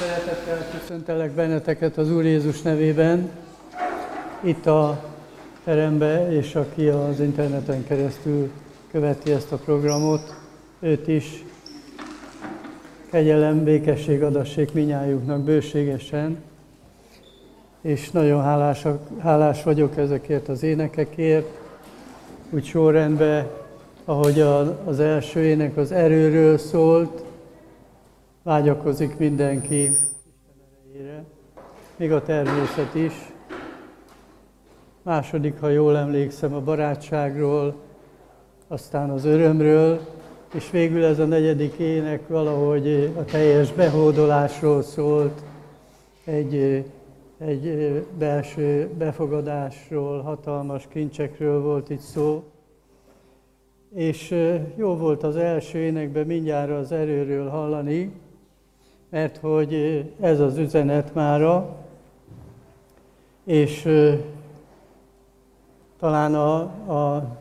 Szeretettel 0.00 0.66
köszöntelek 0.78 1.30
benneteket 1.30 1.96
az 1.96 2.12
Úr 2.12 2.24
Jézus 2.24 2.62
nevében, 2.62 3.30
itt 4.40 4.66
a 4.66 5.04
terembe, 5.64 6.32
és 6.32 6.54
aki 6.54 6.88
az 6.88 7.20
interneten 7.20 7.84
keresztül 7.84 8.50
követi 8.90 9.32
ezt 9.32 9.52
a 9.52 9.56
programot, 9.56 10.34
őt 10.80 11.08
is 11.08 11.44
kegyelem, 13.10 13.64
békesség 13.64 14.22
adassék 14.22 14.72
minnyájuknak 14.72 15.40
bőségesen, 15.40 16.42
és 17.80 18.10
nagyon 18.10 18.42
hálás, 18.42 18.84
hálás 19.18 19.62
vagyok 19.62 19.96
ezekért 19.96 20.48
az 20.48 20.62
énekekért, 20.62 21.48
úgy 22.50 22.64
sorrendben, 22.64 23.46
ahogy 24.04 24.40
az 24.84 25.00
első 25.00 25.40
ének 25.40 25.76
az 25.76 25.92
erőről 25.92 26.58
szólt, 26.58 27.28
vágyakozik 28.42 29.18
mindenki 29.18 29.82
Isten 29.82 30.54
erejére, 30.92 31.24
még 31.96 32.12
a 32.12 32.22
természet 32.22 32.94
is. 32.94 33.12
Második, 35.02 35.60
ha 35.60 35.68
jól 35.68 35.96
emlékszem, 35.96 36.54
a 36.54 36.60
barátságról, 36.60 37.74
aztán 38.68 39.10
az 39.10 39.24
örömről, 39.24 40.00
és 40.54 40.70
végül 40.70 41.04
ez 41.04 41.18
a 41.18 41.24
negyedik 41.24 41.74
ének 41.74 42.28
valahogy 42.28 43.12
a 43.16 43.24
teljes 43.24 43.72
behódolásról 43.72 44.82
szólt, 44.82 45.42
egy, 46.24 46.84
egy 47.38 47.92
belső 48.18 48.90
befogadásról, 48.98 50.20
hatalmas 50.20 50.86
kincsekről 50.88 51.62
volt 51.62 51.90
itt 51.90 52.00
szó. 52.00 52.44
És 53.94 54.34
jó 54.76 54.96
volt 54.96 55.22
az 55.22 55.36
első 55.36 55.78
énekben 55.78 56.26
mindjárt 56.26 56.70
az 56.70 56.92
erőről 56.92 57.48
hallani, 57.48 58.12
mert 59.10 59.36
hogy 59.36 60.04
ez 60.20 60.40
az 60.40 60.58
üzenet 60.58 61.14
mára, 61.14 61.76
és 63.44 63.88
talán 65.98 66.34
a, 66.34 66.58
a 66.92 67.36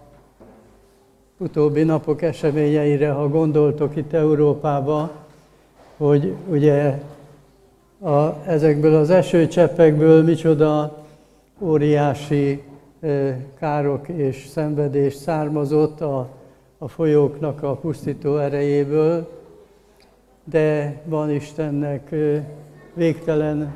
utóbbi 1.38 1.83
napok 1.83 2.21
eseményeire, 2.21 3.11
ha 3.11 3.27
gondoltok 3.27 3.95
itt 3.95 4.13
Európába, 4.13 5.11
hogy 5.97 6.35
ugye 6.49 7.02
a, 8.01 8.44
ezekből 8.45 8.95
az 8.95 9.09
esőcseppekből 9.09 10.23
micsoda 10.23 11.03
óriási 11.59 12.63
károk 13.59 14.07
és 14.07 14.47
szenvedés 14.47 15.13
származott 15.13 16.01
a, 16.01 16.27
a 16.77 16.88
folyóknak 16.88 17.63
a 17.63 17.75
pusztító 17.75 18.38
erejéből, 18.38 19.38
de 20.50 21.02
van 21.05 21.31
Istennek 21.31 22.16
végtelen 22.94 23.75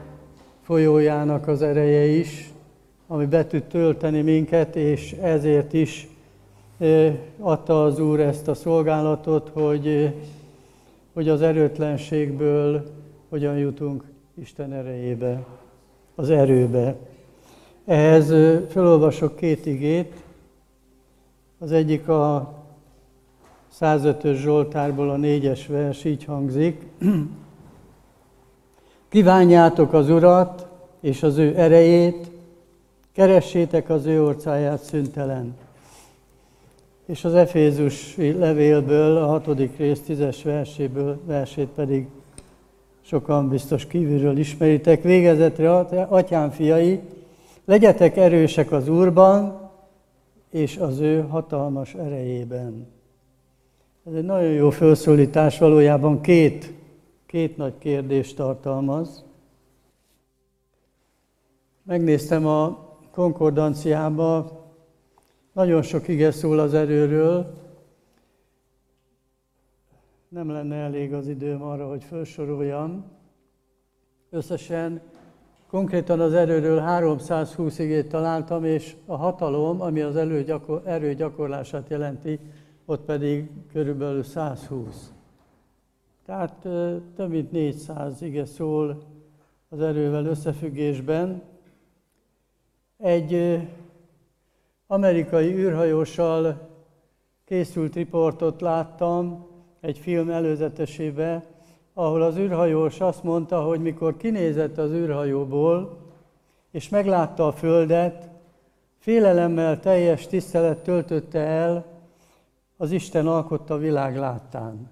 folyójának 0.61 1.47
az 1.47 1.61
ereje 1.61 2.05
is, 2.05 2.51
ami 3.07 3.25
be 3.25 3.47
tud 3.47 3.63
tölteni 3.63 4.21
minket, 4.21 4.75
és 4.75 5.11
ezért 5.11 5.73
is 5.73 6.07
adta 7.39 7.83
az 7.83 7.99
Úr 7.99 8.19
ezt 8.19 8.47
a 8.47 8.53
szolgálatot, 8.53 9.49
hogy, 9.53 10.13
hogy 11.13 11.29
az 11.29 11.41
erőtlenségből 11.41 12.83
hogyan 13.29 13.57
jutunk 13.57 14.03
Isten 14.41 14.73
erejébe, 14.73 15.45
az 16.15 16.29
erőbe. 16.29 16.95
Ehhez 17.85 18.33
felolvasok 18.69 19.35
két 19.35 19.65
igét. 19.65 20.13
Az 21.59 21.71
egyik 21.71 22.07
a 22.07 22.53
105-ös 23.79 24.41
Zsoltárból 24.41 25.09
a 25.09 25.15
négyes 25.15 25.67
vers 25.67 26.05
így 26.05 26.23
hangzik. 26.23 26.81
Kívánjátok 29.09 29.93
az 29.93 30.09
Urat 30.09 30.67
és 31.01 31.23
az 31.23 31.37
ő 31.37 31.57
erejét, 31.57 32.31
keressétek 33.11 33.89
az 33.89 34.05
ő 34.05 34.23
orcáját 34.23 34.83
szüntelen. 34.83 35.55
És 37.05 37.23
az 37.23 37.33
Efézus 37.33 38.15
levélből, 38.17 39.17
a 39.17 39.25
hatodik 39.25 39.77
rész 39.77 40.01
tízes 40.01 40.43
verséből, 40.43 41.19
versét 41.25 41.67
pedig 41.67 42.07
sokan 43.01 43.49
biztos 43.49 43.87
kívülről 43.87 44.37
ismeritek. 44.37 45.03
Végezetre, 45.03 45.77
atyám 46.07 46.49
fiai, 46.49 46.99
legyetek 47.65 48.17
erősek 48.17 48.71
az 48.71 48.87
Úrban, 48.87 49.69
és 50.49 50.77
az 50.77 50.99
ő 50.99 51.21
hatalmas 51.29 51.93
erejében. 51.93 52.92
Ez 54.05 54.13
egy 54.13 54.23
nagyon 54.23 54.51
jó 54.51 54.69
felszólítás, 54.69 55.57
valójában 55.57 56.21
két, 56.21 56.73
két 57.25 57.57
nagy 57.57 57.77
kérdést 57.77 58.35
tartalmaz. 58.35 59.25
Megnéztem 61.83 62.45
a 62.47 62.89
konkordanciába, 63.11 64.61
nagyon 65.53 65.81
sok 65.81 66.07
ige 66.07 66.31
szól 66.31 66.59
az 66.59 66.73
erőről, 66.73 67.53
nem 70.27 70.49
lenne 70.49 70.75
elég 70.75 71.13
az 71.13 71.27
időm 71.27 71.61
arra, 71.61 71.87
hogy 71.87 72.03
felsoroljam. 72.03 73.05
Összesen 74.29 75.01
konkrétan 75.67 76.19
az 76.19 76.33
erőről 76.33 76.79
320 76.79 77.79
igét 77.79 78.09
találtam, 78.09 78.65
és 78.65 78.95
a 79.05 79.15
hatalom, 79.15 79.81
ami 79.81 80.01
az 80.01 80.15
erő 80.85 81.13
gyakorlását 81.13 81.89
jelenti, 81.89 82.39
ott 82.85 83.01
pedig 83.05 83.49
körülbelül 83.71 84.23
120. 84.23 85.11
Tehát 86.25 86.55
több 87.15 87.29
mint 87.29 87.51
400 87.51 88.21
ige 88.21 88.45
szól 88.45 89.03
az 89.69 89.81
erővel 89.81 90.25
összefüggésben. 90.25 91.41
Egy 92.97 93.59
amerikai 94.87 95.53
űrhajóssal 95.53 96.69
készült 97.45 97.95
riportot 97.95 98.61
láttam 98.61 99.47
egy 99.79 99.97
film 99.97 100.29
előzetesébe, 100.29 101.45
ahol 101.93 102.21
az 102.21 102.37
űrhajós 102.37 102.99
azt 102.99 103.23
mondta, 103.23 103.61
hogy 103.61 103.81
mikor 103.81 104.17
kinézett 104.17 104.77
az 104.77 104.91
űrhajóból, 104.91 105.97
és 106.71 106.89
meglátta 106.89 107.47
a 107.47 107.51
Földet, 107.51 108.29
félelemmel 108.97 109.79
teljes 109.79 110.27
tisztelet 110.27 110.83
töltötte 110.83 111.39
el 111.39 111.92
az 112.83 112.91
Isten 112.91 113.27
alkotta 113.27 113.77
világ 113.77 114.15
láttán. 114.15 114.89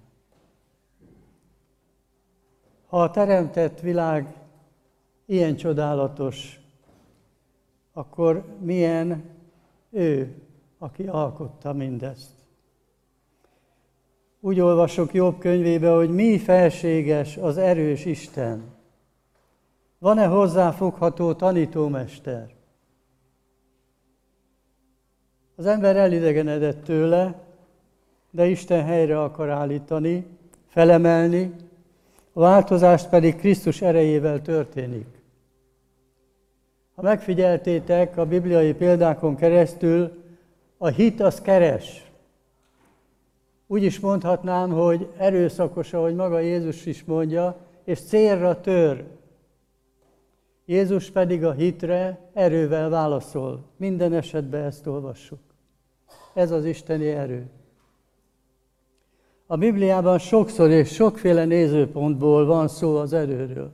Ha 2.88 3.02
a 3.02 3.12
teremtett 3.12 3.80
világ 3.80 4.36
ilyen 5.26 5.56
csodálatos, 5.56 6.60
akkor 7.94 8.46
milyen 8.60 9.24
ő, 9.90 10.42
aki 10.78 11.08
alkotta 11.08 11.74
mindezt. 11.74 12.32
Úgy 14.40 14.60
olvasok 14.60 15.14
Jobb 15.14 15.40
könyvébe, 15.40 15.90
hogy 15.90 16.10
mi 16.10 16.38
felséges 16.40 17.38
az 17.38 17.58
erős 17.58 18.06
Isten. 18.06 18.64
Van-e 19.98 20.26
hozzáfogható 20.26 21.34
tanítómester? 21.34 22.56
Az 25.56 25.66
ember 25.66 25.96
elidegenedett 25.96 26.84
tőle, 26.84 27.50
de 28.32 28.46
Isten 28.48 28.84
helyre 28.84 29.22
akar 29.22 29.50
állítani, 29.50 30.26
felemelni, 30.68 31.52
a 32.34 32.40
változást 32.40 33.10
pedig 33.10 33.36
Krisztus 33.36 33.82
erejével 33.82 34.42
történik. 34.42 35.08
Ha 36.96 37.02
megfigyeltétek 37.02 38.18
a 38.18 38.26
bibliai 38.26 38.74
példákon 38.74 39.36
keresztül, 39.36 40.24
a 40.78 40.88
hit 40.88 41.20
az 41.22 41.42
keres. 41.42 42.12
Úgy 43.68 43.84
is 43.84 44.00
mondhatnám, 44.00 44.70
hogy 44.70 45.08
erőszakos, 45.18 45.94
ahogy 45.94 46.16
maga 46.16 46.40
Jézus 46.40 46.86
is 46.86 47.04
mondja, 47.04 47.58
és 47.84 48.00
célra 48.00 48.62
tör. 48.62 49.04
Jézus 50.66 51.10
pedig 51.10 51.44
a 51.46 51.52
hitre 51.52 52.20
erővel 52.34 52.90
válaszol. 52.90 53.64
Minden 53.78 54.14
esetben 54.14 54.64
ezt 54.64 54.88
olvassuk. 54.88 55.40
Ez 56.34 56.52
az 56.52 56.66
isteni 56.66 57.08
erő. 57.08 57.50
A 59.52 59.58
Bibliában 59.58 60.20
sokszor 60.20 60.70
és 60.70 60.94
sokféle 60.94 61.46
nézőpontból 61.46 62.46
van 62.46 62.68
szó 62.68 62.96
az 62.96 63.14
erőről. 63.14 63.72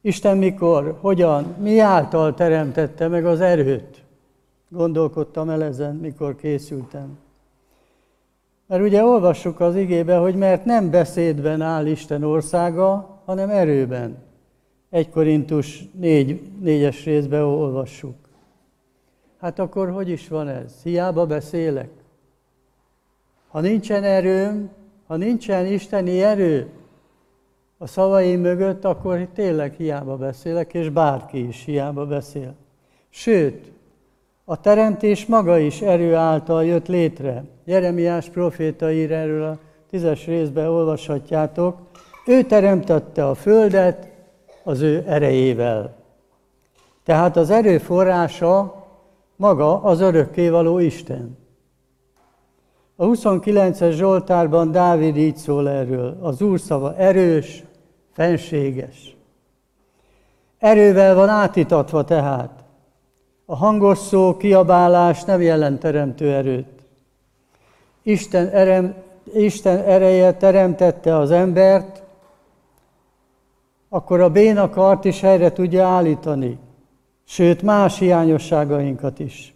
Isten 0.00 0.36
mikor, 0.36 0.98
hogyan, 1.00 1.54
mi 1.58 1.78
által 1.78 2.34
teremtette 2.34 3.08
meg 3.08 3.26
az 3.26 3.40
erőt? 3.40 4.04
Gondolkodtam 4.68 5.50
el 5.50 5.62
ezen, 5.62 5.96
mikor 5.96 6.36
készültem. 6.36 7.18
Mert 8.66 8.82
ugye 8.82 9.04
olvassuk 9.04 9.60
az 9.60 9.76
igébe, 9.76 10.16
hogy 10.16 10.34
mert 10.34 10.64
nem 10.64 10.90
beszédben 10.90 11.60
áll 11.60 11.86
Isten 11.86 12.22
országa, 12.22 13.20
hanem 13.24 13.50
erőben. 13.50 14.16
1 14.90 15.10
Korintus 15.10 15.84
4, 15.98 16.40
4-es 16.64 17.00
részben 17.04 17.42
olvassuk. 17.42 18.16
Hát 19.40 19.58
akkor 19.58 19.90
hogy 19.90 20.08
is 20.08 20.28
van 20.28 20.48
ez? 20.48 20.82
Hiába 20.82 21.26
beszélek? 21.26 21.97
Ha 23.48 23.60
nincsen 23.60 24.04
erőm, 24.04 24.70
ha 25.06 25.16
nincsen 25.16 25.66
isteni 25.66 26.22
erő, 26.22 26.70
a 27.78 27.86
szavai 27.86 28.36
mögött, 28.36 28.84
akkor 28.84 29.28
tényleg 29.34 29.74
hiába 29.74 30.16
beszélek, 30.16 30.74
és 30.74 30.88
bárki 30.88 31.48
is 31.48 31.64
hiába 31.64 32.06
beszél. 32.06 32.54
Sőt, 33.08 33.72
a 34.44 34.60
teremtés 34.60 35.26
maga 35.26 35.58
is 35.58 35.80
erő 35.80 36.14
által 36.14 36.64
jött 36.64 36.86
létre. 36.86 37.44
Jeremiás 37.64 38.28
proféta 38.28 38.92
ír 38.92 39.12
erről 39.12 39.44
a 39.44 39.58
tízes 39.90 40.26
részben 40.26 40.66
olvashatjátok. 40.66 41.76
Ő 42.26 42.42
teremtette 42.42 43.26
a 43.26 43.34
földet 43.34 44.08
az 44.64 44.80
ő 44.80 45.04
erejével. 45.06 45.96
Tehát 47.04 47.36
az 47.36 47.50
erő 47.50 47.78
forrása 47.78 48.86
maga 49.36 49.82
az 49.82 50.00
örökkévaló 50.00 50.78
Isten. 50.78 51.38
A 53.00 53.04
29-es 53.04 53.92
Zsoltárban 53.92 54.70
Dávid 54.70 55.16
így 55.16 55.36
szól 55.36 55.68
erről. 55.68 56.18
Az 56.20 56.42
Úr 56.42 56.60
szava 56.60 56.96
erős, 56.96 57.64
fenséges. 58.12 59.16
Erővel 60.58 61.14
van 61.14 61.28
átitatva 61.28 62.04
tehát. 62.04 62.64
A 63.46 63.56
hangos 63.56 63.98
szó, 63.98 64.36
kiabálás 64.36 65.24
nem 65.24 65.40
jelent 65.40 65.80
teremtő 65.80 66.32
erőt. 66.32 66.82
Isten, 68.02 68.48
erem, 68.48 68.94
Isten 69.34 69.78
ereje 69.78 70.34
teremtette 70.34 71.16
az 71.16 71.30
embert, 71.30 72.02
akkor 73.88 74.20
a 74.20 74.30
bénakart 74.30 75.04
is 75.04 75.20
helyre 75.20 75.52
tudja 75.52 75.86
állítani, 75.86 76.58
sőt 77.24 77.62
más 77.62 77.98
hiányosságainkat 77.98 79.18
is. 79.18 79.54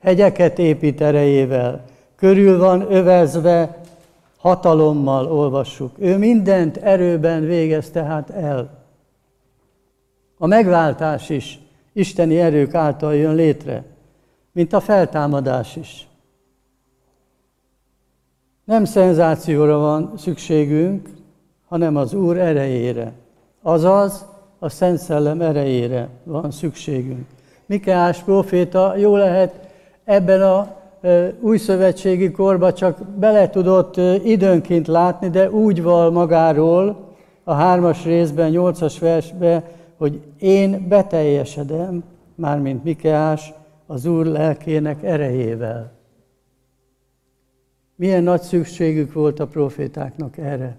Hegyeket 0.00 0.58
épít 0.58 1.00
erejével, 1.00 1.90
körül 2.22 2.58
van 2.58 2.92
övezve 2.92 3.80
hatalommal, 4.38 5.32
olvassuk. 5.32 5.90
Ő 5.98 6.18
mindent 6.18 6.76
erőben 6.76 7.44
végez 7.44 7.90
tehát 7.90 8.30
el. 8.30 8.84
A 10.38 10.46
megváltás 10.46 11.28
is 11.28 11.60
isteni 11.92 12.40
erők 12.40 12.74
által 12.74 13.14
jön 13.14 13.34
létre, 13.34 13.84
mint 14.52 14.72
a 14.72 14.80
feltámadás 14.80 15.76
is. 15.76 16.08
Nem 18.64 18.84
szenzációra 18.84 19.78
van 19.78 20.12
szükségünk, 20.16 21.08
hanem 21.68 21.96
az 21.96 22.14
Úr 22.14 22.38
erejére. 22.38 23.12
Azaz, 23.62 24.24
a 24.58 24.68
Szent 24.68 24.98
Szellem 24.98 25.40
erejére 25.40 26.08
van 26.24 26.50
szükségünk. 26.50 27.26
Mikeás 27.66 28.22
proféta 28.22 28.96
jó 28.96 29.16
lehet 29.16 29.68
ebben 30.04 30.42
a 30.42 30.80
új 31.40 31.58
szövetségi 31.58 32.30
korba 32.30 32.72
csak 32.72 33.02
bele 33.02 33.50
tudott 33.50 33.96
időnként 34.24 34.86
látni, 34.86 35.30
de 35.30 35.50
úgy 35.50 35.82
val 35.82 36.10
magáról 36.10 37.10
a 37.44 37.52
hármas 37.52 38.04
részben, 38.04 38.50
nyolcas 38.50 38.98
versben, 38.98 39.64
hogy 39.96 40.20
én 40.38 40.88
beteljesedem, 40.88 42.04
mármint 42.34 42.84
Mikeás, 42.84 43.52
az 43.86 44.06
Úr 44.06 44.26
lelkének 44.26 45.02
erejével. 45.02 45.92
Milyen 47.96 48.22
nagy 48.22 48.40
szükségük 48.40 49.12
volt 49.12 49.40
a 49.40 49.46
profétáknak 49.46 50.36
erre. 50.38 50.76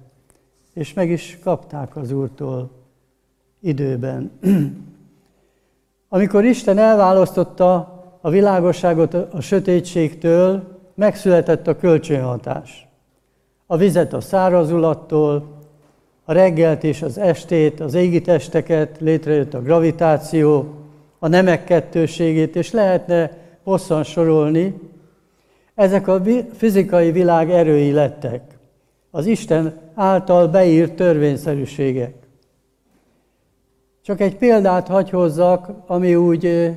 És 0.74 0.94
meg 0.94 1.10
is 1.10 1.40
kapták 1.44 1.96
az 1.96 2.12
Úrtól 2.12 2.72
időben. 3.60 4.32
Amikor 6.10 6.46
Isten 6.46 6.78
elválasztotta 6.78 7.93
a 8.26 8.30
világosságot 8.30 9.14
a 9.14 9.42
sötétségtől, 9.42 10.64
megszületett 10.96 11.68
a 11.68 11.78
kölcsönhatás. 11.78 12.88
A 13.66 13.78
vizet 13.78 14.14
a 14.14 14.22
szárazulattól, 14.22 15.60
a 16.26 16.34
reggelt 16.34 16.84
és 16.84 17.02
az 17.02 17.18
estét, 17.18 17.80
az 17.80 17.94
égi 17.94 18.22
testeket, 18.22 18.98
létrejött 19.00 19.54
a 19.54 19.62
gravitáció, 19.62 20.74
a 21.20 21.28
nemek 21.28 21.64
kettőségét, 21.64 22.56
és 22.56 22.72
lehetne 22.72 23.32
hosszan 23.64 24.04
sorolni. 24.04 24.80
Ezek 25.76 26.08
a 26.08 26.22
fizikai 26.54 27.12
világ 27.12 27.52
erői 27.52 27.92
lettek, 27.92 28.42
az 29.12 29.26
Isten 29.26 29.80
által 29.96 30.48
beírt 30.48 30.94
törvényszerűségek. 30.94 32.14
Csak 34.02 34.22
egy 34.22 34.36
példát 34.36 34.88
hagy 34.88 35.10
hozzak, 35.10 35.70
ami 35.88 36.16
úgy 36.16 36.72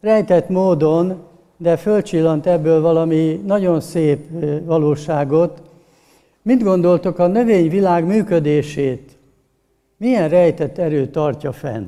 rejtett 0.00 0.48
módon, 0.48 1.22
de 1.56 1.76
fölcsillant 1.76 2.46
ebből 2.46 2.80
valami 2.80 3.42
nagyon 3.46 3.80
szép 3.80 4.26
valóságot. 4.64 5.62
Mit 6.42 6.62
gondoltok 6.62 7.18
a 7.18 7.26
növényvilág 7.26 8.04
működését? 8.04 9.18
Milyen 9.96 10.28
rejtett 10.28 10.78
erő 10.78 11.06
tartja 11.06 11.52
fenn? 11.52 11.86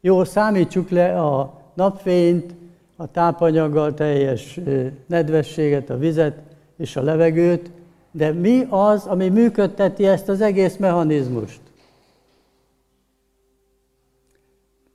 Jó, 0.00 0.24
számítsuk 0.24 0.90
le 0.90 1.20
a 1.20 1.60
napfényt, 1.74 2.54
a 2.96 3.10
tápanyaggal 3.10 3.94
teljes 3.94 4.60
nedvességet, 5.06 5.90
a 5.90 5.98
vizet 5.98 6.38
és 6.76 6.96
a 6.96 7.02
levegőt, 7.02 7.70
de 8.10 8.32
mi 8.32 8.66
az, 8.68 9.06
ami 9.06 9.28
működteti 9.28 10.06
ezt 10.06 10.28
az 10.28 10.40
egész 10.40 10.76
mechanizmust? 10.76 11.60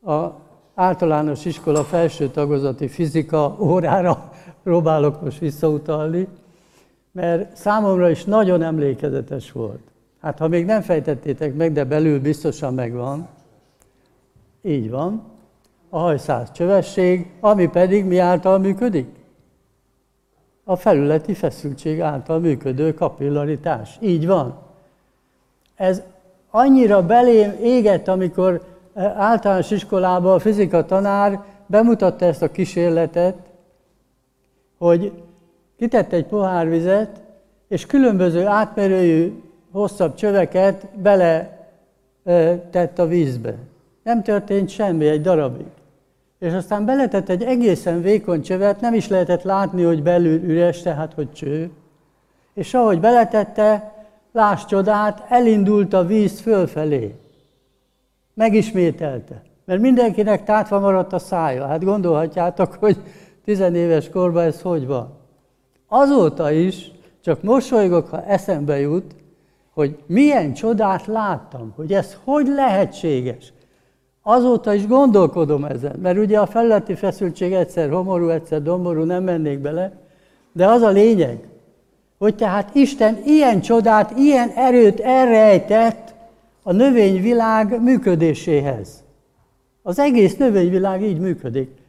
A 0.04 0.45
általános 0.75 1.45
iskola 1.45 1.83
felső 1.83 2.27
tagozati 2.27 2.88
fizika 2.88 3.57
órára 3.60 4.31
próbálok 4.63 5.22
most 5.22 5.39
visszautalni, 5.39 6.27
mert 7.12 7.56
számomra 7.57 8.10
is 8.10 8.24
nagyon 8.24 8.62
emlékezetes 8.62 9.51
volt. 9.51 9.81
Hát 10.22 10.38
ha 10.38 10.48
még 10.48 10.66
nem 10.66 10.81
fejtettétek 10.81 11.56
meg, 11.56 11.72
de 11.72 11.83
belül 11.83 12.19
biztosan 12.19 12.74
megvan, 12.74 13.27
így 14.62 14.89
van, 14.89 15.24
a 15.89 15.98
hajszáz 15.98 16.51
csövesség, 16.51 17.31
ami 17.39 17.68
pedig 17.68 18.06
mi 18.06 18.18
által 18.18 18.60
működik? 18.60 19.07
A 20.63 20.75
felületi 20.75 21.33
feszültség 21.33 22.01
által 22.01 22.39
működő 22.39 22.94
kapillaritás. 22.94 23.98
Így 24.01 24.27
van. 24.27 24.57
Ez 25.75 26.01
annyira 26.50 27.06
belém 27.06 27.51
égett, 27.62 28.07
amikor 28.07 28.75
általános 28.96 29.72
iskolában 29.72 30.34
a 30.34 30.40
fizika 30.40 30.86
tanár 30.86 31.44
bemutatta 31.66 32.26
ezt 32.26 32.42
a 32.42 32.52
kísérletet, 32.52 33.36
hogy 34.78 35.12
kitett 35.78 36.14
egy 36.14 36.26
pohár 36.26 36.70
vizet, 36.70 37.22
és 37.68 37.86
különböző 37.86 38.46
átmerőjű, 38.46 39.44
hosszabb 39.72 40.16
csöveket 40.16 40.88
bele 40.96 41.68
tett 42.72 43.00
a 43.00 43.08
vízbe. 43.08 43.56
Nem 44.04 44.24
történt 44.24 44.70
semmi 44.70 45.08
egy 45.08 45.22
darabig. 45.22 45.66
És 46.40 46.54
aztán 46.54 46.86
beletett 46.86 47.30
egy 47.30 47.44
egészen 47.44 48.02
vékony 48.02 48.42
csövet, 48.42 48.82
nem 48.82 48.94
is 48.94 49.08
lehetett 49.08 49.44
látni, 49.44 49.84
hogy 49.84 50.04
belül 50.04 50.44
üres, 50.44 50.82
tehát 50.82 51.14
hogy 51.14 51.32
cső. 51.32 51.70
És 52.54 52.74
ahogy 52.74 53.00
beletette, 53.00 53.94
láss 54.32 54.66
csodát, 54.66 55.25
elindult 55.30 55.94
a 55.94 56.06
víz 56.06 56.40
fölfelé 56.40 57.16
megismételte. 58.36 59.42
Mert 59.65 59.82
mindenkinek 59.82 60.44
tátva 60.44 60.80
maradt 60.80 61.13
a 61.13 61.20
szája. 61.20 61.68
Hát 61.68 61.84
gondolhatjátok, 61.84 62.74
hogy 62.74 62.98
tizenéves 63.46 64.10
korban 64.10 64.44
ez 64.44 64.62
hogy 64.62 64.88
van. 64.88 65.18
Azóta 65.88 66.51
is 66.51 66.92
csak 67.24 67.44
mosolygok, 67.44 68.08
ha 68.08 68.24
eszembe 68.24 68.80
jut, 68.80 69.15
hogy 69.74 69.98
milyen 70.06 70.54
csodát 70.54 71.06
láttam, 71.06 71.74
hogy 71.75 71.94
ez 71.94 72.18
hogy 72.24 72.48
lehetséges. 72.48 73.54
Azóta 74.22 74.74
is 74.74 74.88
gondolkodom 74.88 75.65
ezen, 75.65 75.96
mert 76.01 76.18
ugye 76.18 76.39
a 76.39 76.46
felületi 76.46 76.96
feszültség 76.96 77.54
egyszer 77.54 77.89
homorú, 77.89 78.30
egyszer 78.30 78.62
domború, 78.62 79.04
nem 79.04 79.24
mennék 79.24 79.60
bele, 79.60 79.92
de 80.51 80.68
az 80.68 80.82
a 80.82 80.89
lényeg, 80.89 81.48
hogy 82.18 82.36
tehát 82.36 82.75
Isten 82.75 83.18
ilyen 83.25 83.62
csodát, 83.62 84.18
ilyen 84.18 84.50
erőt 84.50 85.00
elrejtett 85.00 86.05
a 86.67 86.72
növényvilág 86.72 87.81
működéséhez. 87.81 89.03
Az 89.81 90.00
egész 90.00 90.38
növényvilág 90.38 91.01
így 91.01 91.19
működik. 91.19 91.81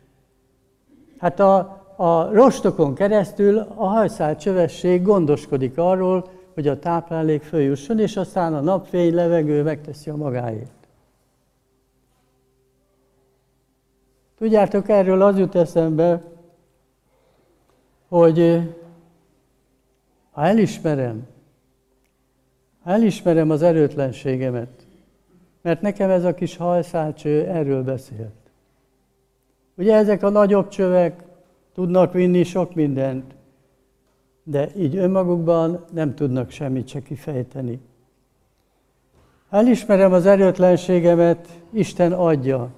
Hát 1.18 1.40
a, 1.40 1.56
a 1.97 2.33
rostokon 2.33 2.95
keresztül 2.95 3.59
a 3.59 3.87
hajszál 3.87 4.37
csövesség 4.37 5.02
gondoskodik 5.02 5.78
arról, 5.78 6.28
hogy 6.54 6.68
a 6.68 6.78
táplálék 6.78 7.42
följusson, 7.42 7.99
és 7.99 8.16
aztán 8.16 8.54
a 8.54 8.61
napfény, 8.61 9.14
levegő 9.14 9.62
megteszi 9.62 10.11
a 10.11 10.16
magáét. 10.16 10.71
Tudjátok, 14.38 14.88
erről 14.88 15.23
az 15.23 15.38
jut 15.38 15.54
eszembe, 15.54 16.23
hogy 18.09 18.61
ha 20.30 20.42
elismerem, 20.42 21.26
Elismerem 22.87 23.50
az 23.50 23.62
erőtlenségemet, 23.62 24.87
mert 25.62 25.81
nekem 25.81 26.11
ez 26.11 26.25
a 26.25 26.35
kis 26.35 26.57
hajszálcső 26.57 27.47
erről 27.47 27.83
beszélt. 27.83 28.50
Ugye 29.75 29.95
ezek 29.95 30.23
a 30.23 30.28
nagyobb 30.28 30.69
csövek 30.69 31.23
tudnak 31.75 32.12
vinni 32.12 32.43
sok 32.43 32.75
mindent, 32.75 33.35
de 34.43 34.71
így 34.76 34.97
önmagukban 34.97 35.85
nem 35.93 36.14
tudnak 36.14 36.50
semmit 36.50 36.88
se 36.88 37.02
kifejteni. 37.02 37.81
Elismerem 39.50 40.12
az 40.12 40.26
erőtlenségemet, 40.26 41.49
Isten 41.71 42.12
adja 42.12 42.71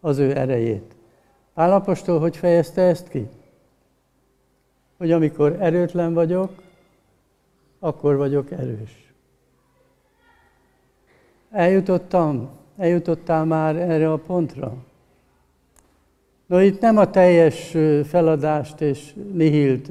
az 0.00 0.18
ő 0.18 0.36
erejét. 0.36 0.96
Pálapostól 1.54 2.20
hogy 2.20 2.36
fejezte 2.36 2.82
ezt 2.82 3.08
ki? 3.08 3.28
Hogy 4.96 5.12
amikor 5.12 5.56
erőtlen 5.60 6.14
vagyok, 6.14 6.62
akkor 7.78 8.16
vagyok 8.16 8.50
erős. 8.50 9.01
Eljutottam, 11.52 12.48
eljutottál 12.76 13.44
már 13.44 13.76
erre 13.76 14.12
a 14.12 14.16
pontra? 14.16 14.74
No, 16.46 16.60
itt 16.60 16.80
nem 16.80 16.96
a 16.96 17.10
teljes 17.10 17.76
feladást 18.04 18.80
és 18.80 19.14
nihilt, 19.32 19.90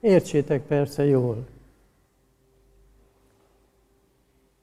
értsétek 0.00 0.62
persze 0.62 1.04
jól. 1.04 1.46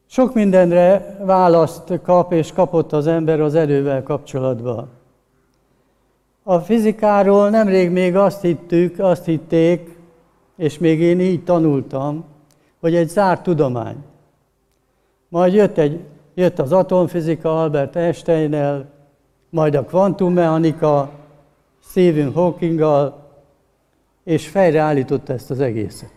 Sok 0.06 0.34
mindenre 0.34 1.18
választ 1.24 2.02
kap 2.02 2.34
és 2.34 2.52
kapott 2.52 2.92
az 2.92 3.08
ember 3.08 3.40
az 3.40 3.56
erővel 3.56 4.04
kapcsolatban. 4.04 4.90
A 6.44 6.60
fizikáról 6.60 7.50
nemrég 7.50 7.90
még 7.90 8.16
azt 8.16 8.42
hittük, 8.42 9.00
azt 9.00 9.26
hitték, 9.26 9.98
és 10.56 10.78
még 10.78 11.00
én 11.00 11.20
így 11.20 11.44
tanultam, 11.44 12.24
hogy 12.80 12.96
egy 12.96 13.10
zárt 13.10 13.44
tudomány. 13.44 13.98
Majd 15.30 15.54
jött, 15.54 15.78
egy, 15.78 16.00
jött 16.36 16.60
az 16.60 16.72
atomfizika 16.72 17.62
Albert 17.62 17.96
einstein 17.96 18.86
majd 19.50 19.76
a 19.76 19.84
kvantummechanika 19.84 21.12
Stephen 21.80 22.32
Hawkinggal, 22.32 23.24
és 24.24 24.48
fejreállította 24.48 25.34
ezt 25.34 25.52
az 25.52 25.60
egészet. 25.60 26.14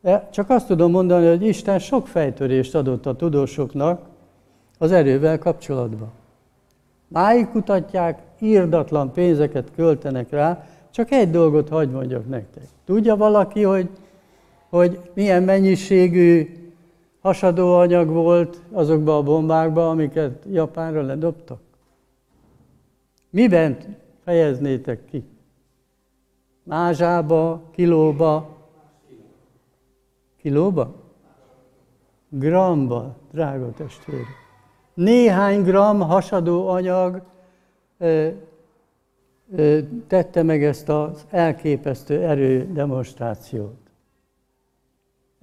De 0.00 0.28
csak 0.32 0.50
azt 0.50 0.66
tudom 0.66 0.90
mondani, 0.90 1.26
hogy 1.26 1.46
Isten 1.46 1.78
sok 1.78 2.06
fejtörést 2.06 2.74
adott 2.74 3.06
a 3.06 3.16
tudósoknak 3.16 4.00
az 4.78 4.92
erővel 4.92 5.38
kapcsolatban. 5.38 6.10
Máig 7.08 7.48
kutatják, 7.48 8.22
írdatlan 8.38 9.12
pénzeket 9.12 9.70
költenek 9.74 10.30
rá, 10.30 10.66
csak 10.90 11.10
egy 11.10 11.30
dolgot 11.30 11.68
hagy 11.68 11.90
mondjak 11.90 12.28
nektek. 12.28 12.64
Tudja 12.84 13.16
valaki, 13.16 13.62
hogy, 13.62 13.88
hogy 14.68 15.00
milyen 15.14 15.42
mennyiségű 15.42 16.48
hasadóanyag 17.26 18.08
volt 18.08 18.62
azokban 18.72 19.16
a 19.16 19.22
bombákban, 19.22 19.88
amiket 19.88 20.44
Japánra 20.50 21.02
ledobtak? 21.02 21.60
Miben 23.30 23.96
fejeznétek 24.24 25.04
ki? 25.04 25.24
Mázsába, 26.62 27.62
kilóba, 27.70 28.56
Kilóba? 30.46 30.94
Gramba, 32.28 33.16
drága 33.32 33.72
testvér. 33.72 34.24
Néhány 34.94 35.62
gram 35.62 36.00
hasadó 36.00 36.68
anyag 36.68 37.22
ö, 37.98 38.28
ö, 39.56 39.78
tette 40.06 40.42
meg 40.42 40.64
ezt 40.64 40.88
az 40.88 41.26
elképesztő 41.30 42.22
erő 42.22 42.72
demonstrációt. 42.72 43.85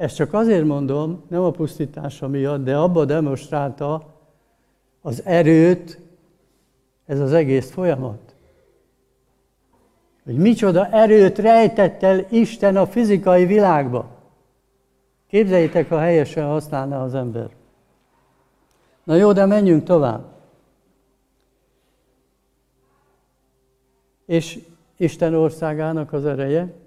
Ezt 0.03 0.15
csak 0.15 0.33
azért 0.33 0.65
mondom, 0.65 1.23
nem 1.27 1.41
a 1.41 1.51
pusztítása 1.51 2.27
miatt, 2.27 2.63
de 2.63 2.77
abba 2.77 3.05
demonstrálta 3.05 4.05
az 5.01 5.25
erőt 5.25 5.99
ez 7.05 7.19
az 7.19 7.33
egész 7.33 7.71
folyamat. 7.71 8.35
Hogy 10.23 10.35
micsoda 10.35 10.87
erőt 10.87 11.37
rejtett 11.37 12.03
el 12.03 12.25
Isten 12.29 12.77
a 12.77 12.87
fizikai 12.87 13.45
világba. 13.45 14.09
Képzeljétek, 15.27 15.89
ha 15.89 15.99
helyesen 15.99 16.47
használná 16.47 17.03
az 17.03 17.15
ember. 17.15 17.49
Na 19.03 19.15
jó, 19.15 19.31
de 19.31 19.45
menjünk 19.45 19.83
tovább. 19.83 20.25
És 24.25 24.59
Isten 24.97 25.33
országának 25.33 26.13
az 26.13 26.25
ereje, 26.25 26.82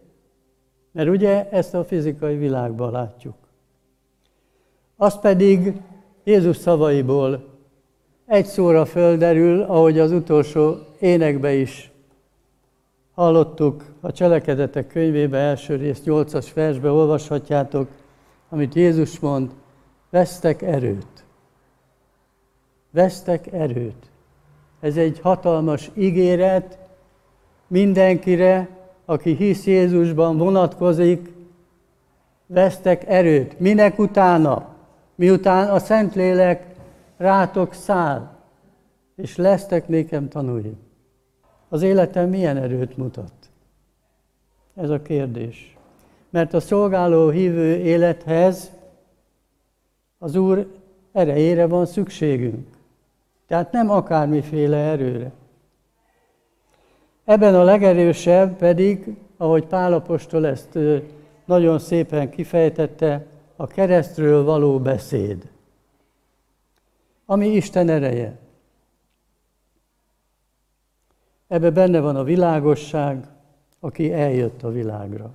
mert 0.97 1.09
ugye 1.09 1.49
ezt 1.49 1.75
a 1.75 1.85
fizikai 1.85 2.37
világban 2.37 2.93
látjuk. 2.93 3.35
Az 4.97 5.21
pedig 5.21 5.81
Jézus 6.25 6.57
szavaiból 6.57 7.45
egy 8.27 8.47
szóra 8.47 8.85
földerül, 8.85 9.63
ahogy 9.63 9.99
az 9.99 10.13
utolsó 10.13 10.77
énekbe 11.01 11.55
is 11.55 11.91
hallottuk, 13.15 13.85
a 14.01 14.13
cselekedetek 14.13 14.87
könyvébe 14.87 15.39
első 15.39 15.77
rész 15.77 16.03
8-as 16.05 16.51
versbe 16.55 16.91
olvashatjátok, 16.91 17.89
amit 18.49 18.75
Jézus 18.75 19.19
mond, 19.19 19.51
vesztek 20.11 20.63
erőt. 20.63 21.25
Vesztek 22.91 23.53
erőt. 23.53 24.11
Ez 24.81 24.97
egy 24.97 25.21
hatalmas 25.21 25.91
ígéret 25.95 26.79
mindenkire, 27.67 28.76
aki 29.07 29.35
hisz 29.35 29.67
Jézusban, 29.67 30.37
vonatkozik, 30.37 31.33
vesztek 32.47 33.05
erőt. 33.09 33.61
Minek 33.61 33.99
utána? 33.99 34.75
Miután 35.15 35.69
a 35.69 35.79
Szentlélek 35.79 36.75
rátok 37.17 37.73
száll, 37.73 38.31
és 39.17 39.37
lesztek 39.37 39.89
nékem 39.89 40.29
tanulni. 40.29 40.77
Az 41.69 41.83
életem 41.83 42.29
milyen 42.29 42.57
erőt 42.57 42.97
mutat? 42.97 43.33
Ez 44.75 44.91
a 44.91 45.03
kérdés 45.03 45.77
mert 46.37 46.55
a 46.55 46.61
szolgáló 46.61 47.29
hívő 47.29 47.77
élethez 47.77 48.71
az 50.19 50.37
Úr 50.37 50.67
erejére 51.13 51.67
van 51.67 51.87
szükségünk. 51.87 52.67
Tehát 53.47 53.73
nem 53.73 53.91
akármiféle 53.91 54.77
erőre. 54.77 55.33
Ebben 57.27 57.55
a 57.55 57.63
legerősebb 57.63 58.57
pedig, 58.57 59.17
ahogy 59.37 59.67
Pálapostól 59.67 60.47
ezt 60.47 60.79
nagyon 61.45 61.79
szépen 61.79 62.31
kifejtette, 62.31 63.27
a 63.57 63.67
keresztről 63.67 64.45
való 64.45 64.79
beszéd, 64.79 65.51
ami 67.25 67.47
Isten 67.47 67.89
ereje. 67.89 68.39
Ebbe 71.49 71.71
benne 71.71 72.01
van 72.01 72.17
a 72.17 72.25
világosság, 72.25 73.27
aki 73.81 74.13
eljött 74.13 74.63
a 74.63 74.71
világra. 74.71 75.31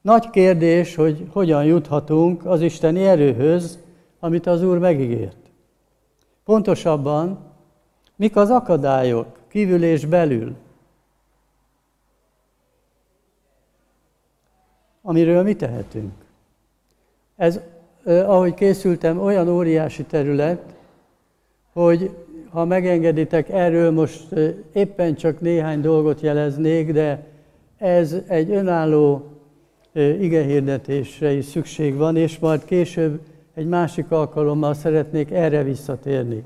Nagy 0.00 0.30
kérdés, 0.30 0.94
hogy 0.94 1.28
hogyan 1.32 1.64
juthatunk 1.64 2.46
az 2.46 2.60
Isteni 2.60 3.06
erőhöz, 3.06 3.78
amit 4.18 4.46
az 4.46 4.62
Úr 4.62 4.78
megígért. 4.78 5.50
Pontosabban, 6.44 7.38
mik 8.16 8.36
az 8.36 8.50
akadályok 8.50 9.39
kívül 9.50 9.84
és 9.84 10.06
belül, 10.06 10.54
amiről 15.02 15.42
mi 15.42 15.54
tehetünk. 15.54 16.12
Ez, 17.36 17.60
ahogy 18.04 18.54
készültem, 18.54 19.20
olyan 19.20 19.48
óriási 19.48 20.02
terület, 20.02 20.74
hogy 21.72 22.10
ha 22.50 22.64
megengeditek, 22.64 23.48
erről 23.48 23.90
most 23.90 24.34
éppen 24.72 25.14
csak 25.14 25.40
néhány 25.40 25.80
dolgot 25.80 26.20
jeleznék, 26.20 26.92
de 26.92 27.26
ez 27.76 28.16
egy 28.26 28.50
önálló 28.50 29.24
igehirdetésre 30.20 31.32
is 31.32 31.44
szükség 31.44 31.96
van, 31.96 32.16
és 32.16 32.38
majd 32.38 32.64
később 32.64 33.20
egy 33.54 33.66
másik 33.66 34.10
alkalommal 34.10 34.74
szeretnék 34.74 35.30
erre 35.30 35.62
visszatérni. 35.62 36.44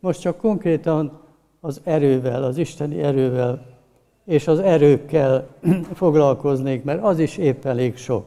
Most 0.00 0.20
csak 0.20 0.36
konkrétan 0.36 1.21
az 1.64 1.80
erővel, 1.84 2.42
az 2.42 2.58
isteni 2.58 3.02
erővel 3.02 3.66
és 4.24 4.48
az 4.48 4.58
erőkkel 4.58 5.46
foglalkoznék, 5.94 6.84
mert 6.84 7.02
az 7.02 7.18
is 7.18 7.36
épp 7.36 7.64
elég 7.64 7.96
sok. 7.96 8.24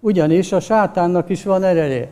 Ugyanis 0.00 0.52
a 0.52 0.60
sátánnak 0.60 1.28
is 1.28 1.44
van 1.44 1.62
ereje. 1.62 2.08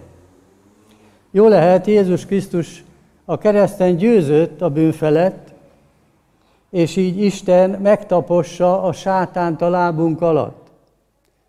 Jó 1.30 1.48
lehet, 1.48 1.86
Jézus 1.86 2.26
Krisztus 2.26 2.84
a 3.24 3.38
kereszten 3.38 3.96
győzött 3.96 4.62
a 4.62 4.70
bűn 4.70 4.92
felett, 4.92 5.48
és 6.70 6.96
így 6.96 7.22
Isten 7.22 7.70
megtapossa 7.70 8.82
a 8.82 8.92
sátánt 8.92 9.62
a 9.62 9.68
lábunk 9.68 10.20
alatt. 10.20 10.66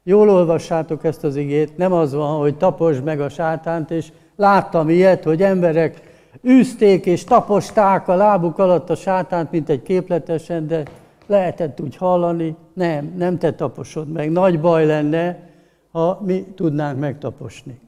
Jól 0.03 0.29
olvassátok 0.29 1.03
ezt 1.03 1.23
az 1.23 1.35
igét, 1.35 1.77
nem 1.77 1.91
az 1.91 2.13
van, 2.13 2.37
hogy 2.37 2.57
taposd 2.57 3.03
meg 3.03 3.21
a 3.21 3.29
sátánt, 3.29 3.91
és 3.91 4.11
láttam 4.35 4.89
ilyet, 4.89 5.23
hogy 5.23 5.43
emberek 5.43 6.08
űzték 6.47 7.05
és 7.05 7.23
taposták 7.23 8.07
a 8.07 8.15
lábuk 8.15 8.57
alatt 8.57 8.89
a 8.89 8.95
sátánt, 8.95 9.51
mint 9.51 9.69
egy 9.69 9.81
képletesen, 9.81 10.67
de 10.67 10.83
lehetett 11.27 11.81
úgy 11.81 11.95
hallani, 11.95 12.55
nem, 12.73 13.13
nem 13.17 13.37
te 13.37 13.53
taposod 13.53 14.07
meg. 14.11 14.31
Nagy 14.31 14.59
baj 14.59 14.85
lenne, 14.85 15.49
ha 15.91 16.19
mi 16.25 16.43
tudnánk 16.55 16.99
megtaposni. 16.99 17.79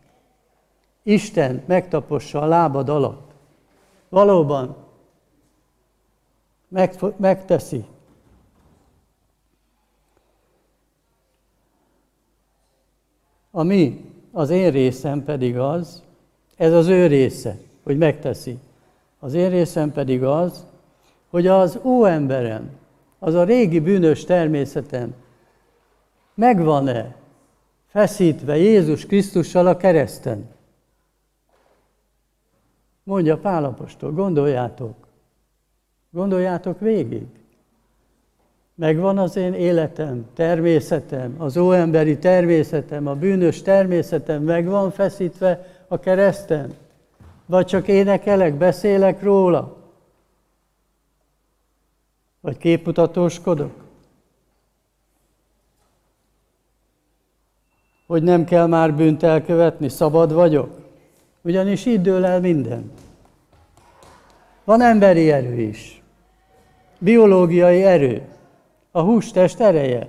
Isten 1.04 1.62
megtapossa 1.66 2.42
a 2.42 2.46
lábad 2.46 2.90
alatt. 2.90 3.32
Valóban 4.10 4.76
megteszi. 7.18 7.86
a 13.52 13.64
mi 13.64 14.06
az 14.32 14.50
én 14.50 14.72
részem 14.72 15.24
pedig 15.24 15.58
az, 15.58 16.04
ez 16.56 16.74
az 16.74 16.88
ő 16.88 17.08
része, 17.08 17.58
hogy 17.84 17.98
megteszi. 17.98 18.60
Az 19.20 19.34
én 19.34 19.50
részem 19.50 19.92
pedig 19.92 20.24
az, 20.24 20.66
hogy 21.30 21.48
az 21.48 21.80
óemberem, 21.84 22.70
az 23.20 23.34
a 23.34 23.44
régi 23.44 23.80
bűnös 23.80 24.24
természetem 24.24 25.14
megvan-e 26.34 27.16
feszítve 27.88 28.58
Jézus 28.58 29.06
Krisztussal 29.06 29.68
a 29.68 29.78
kereszten? 29.78 30.50
Mondja 33.04 33.38
Pálapostól, 33.38 34.12
gondoljátok. 34.12 34.96
Gondoljátok 36.10 36.80
végig. 36.80 37.26
Megvan 38.76 39.18
az 39.18 39.36
én 39.36 39.54
életem, 39.54 40.26
természetem, 40.34 41.36
az 41.38 41.58
óemberi 41.58 42.18
természetem, 42.18 43.08
a 43.08 43.16
bűnös 43.16 43.62
természetem 43.62 44.44
megvan 44.44 44.92
feszítve 44.92 45.68
a 45.88 46.00
kereszten? 46.00 46.74
Vagy 47.52 47.66
csak 47.66 47.88
énekelek, 47.88 48.54
beszélek 48.56 49.24
róla? 49.24 49.78
Vagy 52.42 52.58
képmutatóskodok? 52.58 53.72
Hogy 58.08 58.24
nem 58.24 58.44
kell 58.44 58.68
már 58.68 58.96
bűnt 58.96 59.24
elkövetni, 59.24 59.90
szabad 59.90 60.34
vagyok? 60.34 60.80
Ugyanis 61.42 61.86
így 61.86 62.02
dől 62.02 62.26
el 62.26 62.40
minden. 62.40 62.92
Van 64.64 64.82
emberi 64.82 65.32
erő 65.32 65.60
is. 65.60 66.02
Biológiai 67.00 67.84
erő. 67.84 68.28
A 68.92 69.02
hústest 69.02 69.60
ereje. 69.60 70.08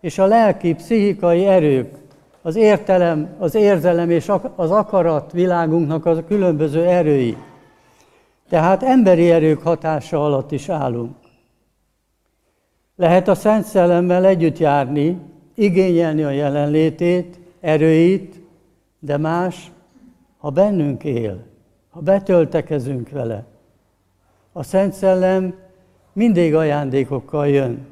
És 0.00 0.18
a 0.18 0.26
lelki, 0.26 0.74
pszichikai 0.74 1.46
erők, 1.46 1.96
az 2.42 2.56
értelem, 2.56 3.34
az 3.38 3.54
érzelem 3.54 4.10
és 4.10 4.32
az 4.56 4.70
akarat 4.70 5.32
világunknak 5.32 6.06
a 6.06 6.24
különböző 6.24 6.86
erői. 6.86 7.36
Tehát 8.48 8.82
emberi 8.82 9.30
erők 9.30 9.62
hatása 9.62 10.24
alatt 10.24 10.52
is 10.52 10.68
állunk. 10.68 11.16
Lehet 12.96 13.28
a 13.28 13.34
Szent 13.34 13.64
Szellemmel 13.64 14.24
együtt 14.24 14.58
járni, 14.58 15.18
igényelni 15.54 16.22
a 16.22 16.30
jelenlétét, 16.30 17.40
erőit, 17.60 18.40
de 18.98 19.16
más, 19.16 19.72
ha 20.38 20.50
bennünk 20.50 21.04
él, 21.04 21.44
ha 21.90 22.00
betöltekezünk 22.00 23.10
vele. 23.10 23.44
A 24.52 24.62
Szent 24.62 24.92
Szellem 24.92 25.54
mindig 26.12 26.54
ajándékokkal 26.54 27.48
jön. 27.48 27.86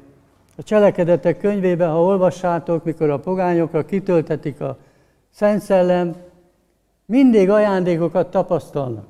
A 0.57 0.63
cselekedetek 0.63 1.37
könyvében, 1.37 1.89
ha 1.89 2.03
olvassátok, 2.03 2.83
mikor 2.83 3.09
a 3.09 3.19
pogányokra 3.19 3.85
kitöltetik 3.85 4.61
a 4.61 4.77
Szent 5.29 5.61
Szellem, 5.61 6.15
mindig 7.05 7.49
ajándékokat 7.49 8.31
tapasztalnak. 8.31 9.07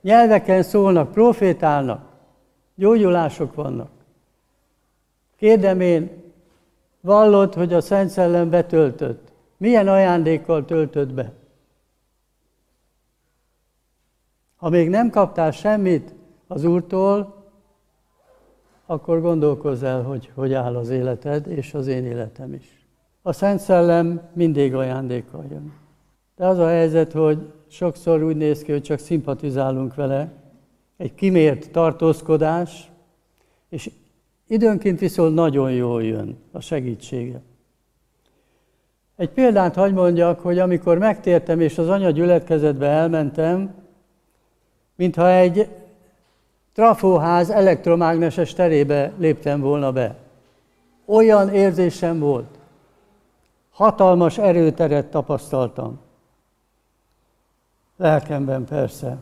Nyelveken 0.00 0.62
szólnak, 0.62 1.12
profétálnak, 1.12 2.08
gyógyulások 2.74 3.54
vannak. 3.54 3.90
Kérdem 5.36 5.80
én, 5.80 6.22
vallod, 7.00 7.54
hogy 7.54 7.72
a 7.72 7.80
Szent 7.80 8.10
Szellem 8.10 8.50
betöltött. 8.50 9.32
Milyen 9.56 9.88
ajándékkal 9.88 10.64
töltött 10.64 11.12
be? 11.12 11.32
Ha 14.56 14.68
még 14.68 14.88
nem 14.88 15.10
kaptál 15.10 15.50
semmit 15.50 16.14
az 16.46 16.64
Úrtól, 16.64 17.43
akkor 18.86 19.20
gondolkozz 19.20 19.82
el, 19.82 20.02
hogy 20.02 20.30
hogy 20.34 20.52
áll 20.52 20.76
az 20.76 20.90
életed, 20.90 21.46
és 21.46 21.74
az 21.74 21.86
én 21.86 22.04
életem 22.04 22.52
is. 22.52 22.86
A 23.22 23.32
Szent 23.32 23.60
Szellem 23.60 24.20
mindig 24.32 24.74
ajándékkal 24.74 25.44
jön. 25.50 25.72
De 26.36 26.46
az 26.46 26.58
a 26.58 26.68
helyzet, 26.68 27.12
hogy 27.12 27.52
sokszor 27.68 28.22
úgy 28.22 28.36
néz 28.36 28.62
ki, 28.62 28.72
hogy 28.72 28.82
csak 28.82 28.98
szimpatizálunk 28.98 29.94
vele, 29.94 30.32
egy 30.96 31.14
kimért 31.14 31.70
tartózkodás, 31.70 32.90
és 33.68 33.90
időnként 34.46 34.98
viszont 34.98 35.34
nagyon 35.34 35.72
jól 35.72 36.04
jön 36.04 36.38
a 36.52 36.60
segítsége. 36.60 37.40
Egy 39.16 39.30
példát 39.30 39.74
hagy 39.74 39.92
mondjak, 39.92 40.40
hogy 40.40 40.58
amikor 40.58 40.98
megtértem 40.98 41.60
és 41.60 41.78
az 41.78 41.88
anya 41.88 42.10
gyülekezetbe 42.10 42.86
elmentem, 42.86 43.74
mintha 44.96 45.30
egy 45.30 45.68
trafóház 46.74 47.50
elektromágneses 47.50 48.52
terébe 48.52 49.12
léptem 49.18 49.60
volna 49.60 49.92
be. 49.92 50.16
Olyan 51.04 51.54
érzésem 51.54 52.18
volt. 52.18 52.58
Hatalmas 53.70 54.38
erőteret 54.38 55.06
tapasztaltam. 55.06 56.00
Lelkemben 57.96 58.64
persze. 58.64 59.16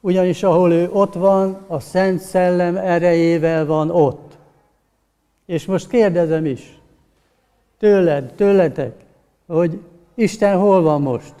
Ugyanis 0.00 0.42
ahol 0.42 0.72
ő 0.72 0.90
ott 0.92 1.14
van, 1.14 1.64
a 1.66 1.80
Szent 1.80 2.20
Szellem 2.20 2.76
erejével 2.76 3.66
van 3.66 3.90
ott. 3.90 4.38
És 5.46 5.66
most 5.66 5.88
kérdezem 5.88 6.46
is, 6.46 6.80
tőled, 7.78 8.32
tőletek, 8.32 9.04
hogy 9.46 9.82
Isten 10.14 10.58
hol 10.58 10.82
van 10.82 11.02
most? 11.02 11.34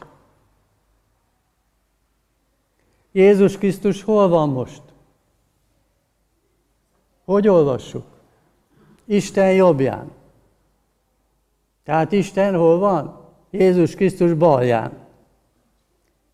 Jézus 3.12 3.58
Krisztus 3.58 4.02
hol 4.02 4.28
van 4.28 4.48
most? 4.48 4.82
Hogy 7.28 7.48
olvassuk? 7.48 8.04
Isten 9.04 9.52
jobbján. 9.52 10.10
Tehát 11.84 12.12
Isten 12.12 12.54
hol 12.54 12.78
van? 12.78 13.20
Jézus 13.50 13.94
Krisztus 13.94 14.32
balján. 14.34 14.92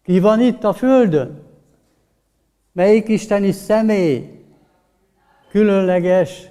Ki 0.03 0.21
van 0.21 0.41
itt 0.41 0.65
a 0.65 0.73
Földön? 0.73 1.43
Melyik 2.73 3.09
isteni 3.09 3.53
személy? 3.53 4.45
Különleges, 5.51 6.47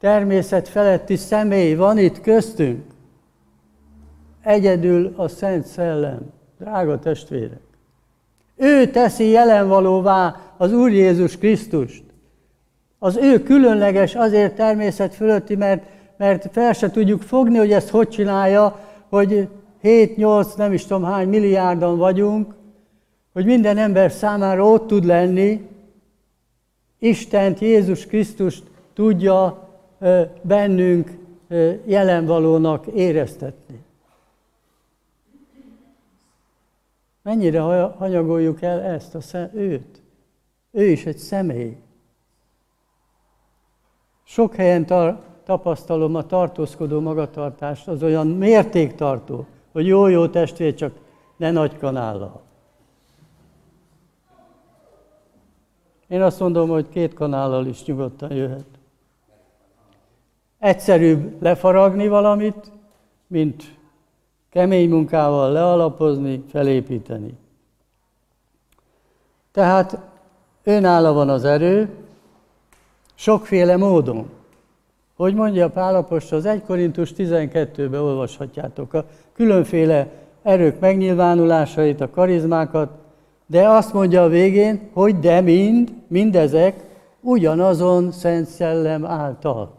természet 0.00 0.68
feletti 0.68 1.16
személy 1.16 1.74
van 1.74 1.98
itt 1.98 2.20
köztünk? 2.20 2.84
Egyedül 4.40 5.12
a 5.16 5.28
Szent 5.28 5.66
Szellem, 5.66 6.32
drága 6.58 6.98
testvérek. 6.98 7.62
Ő 8.56 8.90
teszi 8.90 9.28
jelenvalóvá 9.28 10.52
az 10.56 10.72
Úr 10.72 10.90
Jézus 10.90 11.36
Krisztust. 11.36 12.07
Az 12.98 13.16
ő 13.16 13.42
különleges 13.42 14.14
azért 14.14 14.54
természet 14.54 15.14
fölötti, 15.14 15.56
mert, 15.56 15.82
mert 16.16 16.52
fel 16.52 16.72
se 16.72 16.90
tudjuk 16.90 17.22
fogni, 17.22 17.58
hogy 17.58 17.72
ezt 17.72 17.88
hogy 17.88 18.08
csinálja, 18.08 18.80
hogy 19.08 19.48
7-8, 19.82 20.56
nem 20.56 20.72
is 20.72 20.86
tudom 20.86 21.04
hány 21.04 21.28
milliárdan 21.28 21.96
vagyunk, 21.96 22.54
hogy 23.32 23.44
minden 23.44 23.76
ember 23.76 24.10
számára 24.10 24.64
ott 24.64 24.86
tud 24.86 25.04
lenni, 25.04 25.68
Istent, 26.98 27.58
Jézus 27.58 28.06
Krisztust 28.06 28.62
tudja 28.94 29.68
bennünk 30.42 31.18
jelenvalónak 31.84 32.86
éreztetni. 32.86 33.84
Mennyire 37.22 37.60
hanyagoljuk 37.98 38.62
el 38.62 38.80
ezt, 38.80 39.14
a 39.14 39.20
szem, 39.20 39.50
őt? 39.54 40.02
Ő 40.70 40.84
is 40.84 41.06
egy 41.06 41.16
személy. 41.16 41.76
Sok 44.28 44.54
helyen 44.54 44.86
tar- 44.86 45.18
tapasztalom 45.44 46.14
a 46.14 46.26
tartózkodó 46.26 47.00
magatartást, 47.00 47.88
az 47.88 48.02
olyan 48.02 48.26
mértéktartó, 48.26 49.46
hogy 49.72 49.86
jó-jó 49.86 50.28
testvér, 50.28 50.74
csak 50.74 50.92
ne 51.36 51.50
nagy 51.50 51.78
kanállal. 51.78 52.40
Én 56.08 56.22
azt 56.22 56.40
mondom, 56.40 56.68
hogy 56.68 56.88
két 56.88 57.14
kanállal 57.14 57.66
is 57.66 57.84
nyugodtan 57.84 58.32
jöhet. 58.32 58.66
Egyszerűbb 60.58 61.42
lefaragni 61.42 62.08
valamit, 62.08 62.72
mint 63.26 63.76
kemény 64.50 64.88
munkával 64.88 65.52
lealapozni, 65.52 66.44
felépíteni. 66.48 67.36
Tehát 69.52 69.98
önálló 70.62 71.12
van 71.12 71.28
az 71.28 71.44
erő, 71.44 72.07
sokféle 73.18 73.76
módon. 73.76 74.30
Hogy 75.16 75.34
mondja 75.34 75.70
Pálapos, 75.70 76.32
az 76.32 76.44
1 76.44 76.62
Korintus 76.62 77.12
12-ben 77.16 78.00
olvashatjátok 78.00 78.94
a 78.94 79.04
különféle 79.32 80.08
erők 80.42 80.80
megnyilvánulásait, 80.80 82.00
a 82.00 82.10
karizmákat, 82.10 82.90
de 83.46 83.68
azt 83.68 83.92
mondja 83.92 84.22
a 84.22 84.28
végén, 84.28 84.88
hogy 84.92 85.18
de 85.18 85.40
mind, 85.40 85.92
mindezek 86.06 86.84
ugyanazon 87.20 88.12
Szent 88.12 88.46
Szellem 88.46 89.04
által. 89.04 89.76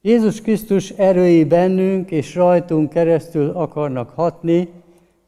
Jézus 0.00 0.40
Krisztus 0.40 0.90
erői 0.90 1.44
bennünk 1.44 2.10
és 2.10 2.34
rajtunk 2.34 2.90
keresztül 2.90 3.50
akarnak 3.50 4.10
hatni, 4.10 4.68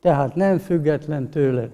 tehát 0.00 0.34
nem 0.34 0.58
független 0.58 1.30
tőled. 1.30 1.70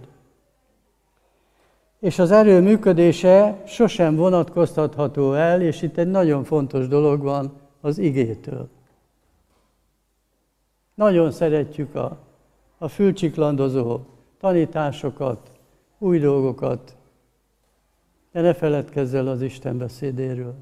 És 2.02 2.18
az 2.18 2.30
erő 2.30 2.60
működése 2.60 3.62
sosem 3.66 4.16
vonatkoztatható 4.16 5.32
el, 5.32 5.62
és 5.62 5.82
itt 5.82 5.96
egy 5.96 6.10
nagyon 6.10 6.44
fontos 6.44 6.88
dolog 6.88 7.20
van 7.20 7.52
az 7.80 7.98
igétől. 7.98 8.68
Nagyon 10.94 11.30
szeretjük 11.30 11.94
a, 11.94 12.18
a 12.78 12.88
fülcsiklandozó 12.88 14.00
tanításokat, 14.40 15.50
új 15.98 16.18
dolgokat, 16.18 16.96
de 18.32 18.40
ne 18.40 18.54
feledkezz 18.54 19.14
el 19.14 19.28
az 19.28 19.42
Isten 19.42 19.78
beszédéről, 19.78 20.54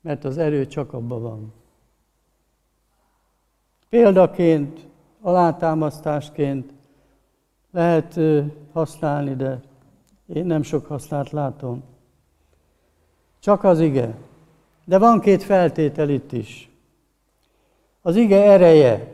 mert 0.00 0.24
az 0.24 0.38
erő 0.38 0.66
csak 0.66 0.92
abban 0.92 1.22
van. 1.22 1.52
Példaként, 3.88 4.86
alátámasztásként 5.20 6.72
lehet 7.70 8.20
használni, 8.72 9.34
de 9.34 9.60
én 10.26 10.46
nem 10.46 10.62
sok 10.62 10.86
hasznát 10.86 11.30
látom. 11.30 11.82
Csak 13.38 13.64
az 13.64 13.80
ige. 13.80 14.14
De 14.84 14.98
van 14.98 15.20
két 15.20 15.42
feltétel 15.42 16.08
itt 16.08 16.32
is. 16.32 16.70
Az 18.02 18.16
ige 18.16 18.42
ereje, 18.42 19.12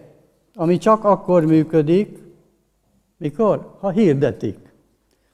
ami 0.54 0.78
csak 0.78 1.04
akkor 1.04 1.44
működik, 1.44 2.18
mikor? 3.16 3.76
Ha 3.80 3.90
hirdetik. 3.90 4.58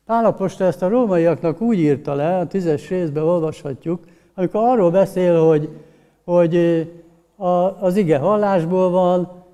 Pálaposta 0.05 0.65
ezt 0.65 0.83
a 0.83 0.89
rómaiaknak 0.89 1.61
úgy 1.61 1.79
írta 1.79 2.15
le, 2.15 2.39
a 2.39 2.47
tízes 2.47 2.89
részben 2.89 3.23
olvashatjuk, 3.23 4.05
amikor 4.35 4.61
arról 4.69 4.91
beszél, 4.91 5.47
hogy, 5.47 5.69
hogy 6.25 6.57
a, 7.37 7.83
az 7.85 7.97
ige 7.97 8.19
hallásból 8.19 8.91
van, 8.91 9.45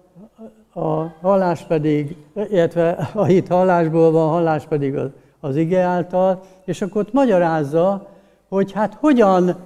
a 0.72 1.06
hallás 1.20 1.62
pedig, 1.62 2.16
illetve 2.34 2.90
a 3.14 3.24
hit 3.24 3.48
hallásból 3.48 4.10
van, 4.10 4.28
a 4.28 4.30
hallás 4.30 4.64
pedig 4.64 4.96
az, 4.96 5.10
az 5.44 5.56
ige 5.56 5.80
által, 5.80 6.42
és 6.64 6.82
akkor 6.82 7.00
ott 7.00 7.12
magyarázza, 7.12 8.08
hogy 8.48 8.72
hát 8.72 8.94
hogyan, 8.94 9.56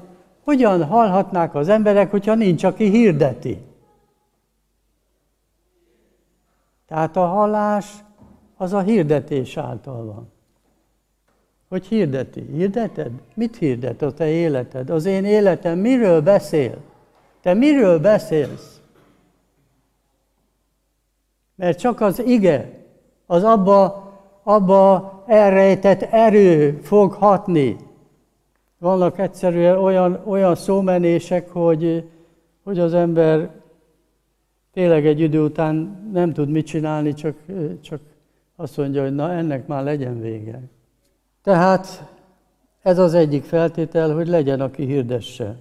hogyan 0.45 0.85
hallhatnák 0.85 1.55
az 1.55 1.69
emberek, 1.69 2.11
hogyha 2.11 2.35
nincs, 2.35 2.65
aki 2.65 2.91
hirdeti. 2.91 3.59
Tehát 6.87 7.17
a 7.17 7.27
hallás 7.27 8.05
az 8.57 8.73
a 8.73 8.81
hirdetés 8.81 9.57
által 9.57 10.05
van. 10.05 10.33
Hogy 11.69 11.87
hirdeti. 11.87 12.41
Hirdeted? 12.53 13.11
Mit 13.35 13.57
hirdet 13.57 14.03
a 14.03 14.12
te 14.12 14.27
életed? 14.27 14.91
Az 14.91 15.05
én 15.05 15.25
életem 15.25 15.79
miről 15.79 16.23
beszél? 16.23 16.77
Te 17.41 17.55
miről 17.55 17.99
beszélsz? 17.99 18.81
Mert 21.55 21.79
csak 21.79 22.01
az 22.01 22.19
ige, 22.19 22.85
az 23.27 23.45
abba, 23.45 24.12
abba 24.43 25.15
elrejtett 25.27 26.03
erő 26.03 26.79
fog 26.83 27.12
hatni. 27.12 27.77
Vannak 28.79 29.19
egyszerűen 29.19 29.79
olyan, 29.79 30.23
olyan 30.25 30.55
szómenések, 30.55 31.49
hogy, 31.51 32.09
hogy 32.65 32.79
az 32.79 32.95
ember 32.95 33.51
tényleg 34.73 35.07
egy 35.07 35.21
idő 35.21 35.45
után 35.45 35.75
nem 36.12 36.33
tud 36.33 36.49
mit 36.49 36.67
csinálni, 36.67 37.15
csak, 37.15 37.37
csak 37.81 38.01
azt 38.57 38.77
mondja, 38.77 39.03
hogy 39.03 39.15
na 39.15 39.33
ennek 39.33 39.67
már 39.67 39.85
legyen 39.85 40.21
vége. 40.21 40.61
Tehát 41.43 42.11
ez 42.83 42.99
az 42.99 43.15
egyik 43.15 43.45
feltétel, 43.45 44.15
hogy 44.15 44.29
legyen, 44.29 44.61
aki 44.61 44.85
hirdesse, 44.85 45.57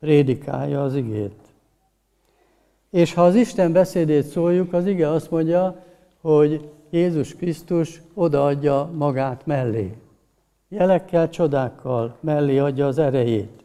prédikálja 0.00 0.82
az 0.82 0.94
igét. 0.94 1.34
És 2.90 3.14
ha 3.14 3.24
az 3.24 3.34
Isten 3.34 3.72
beszédét 3.72 4.26
szóljuk, 4.26 4.72
az 4.72 4.86
ige 4.86 5.08
azt 5.08 5.30
mondja, 5.30 5.84
hogy 6.20 6.70
Jézus 6.94 7.34
Krisztus 7.34 8.02
odaadja 8.14 8.90
magát 8.92 9.46
mellé. 9.46 9.94
Jelekkel, 10.68 11.28
csodákkal 11.28 12.16
mellé 12.20 12.58
adja 12.58 12.86
az 12.86 12.98
erejét. 12.98 13.64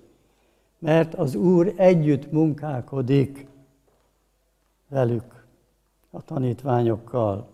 Mert 0.80 1.14
az 1.14 1.36
Úr 1.36 1.74
együtt 1.76 2.32
munkálkodik 2.32 3.48
velük, 4.88 5.46
a 6.12 6.22
tanítványokkal. 6.22 7.48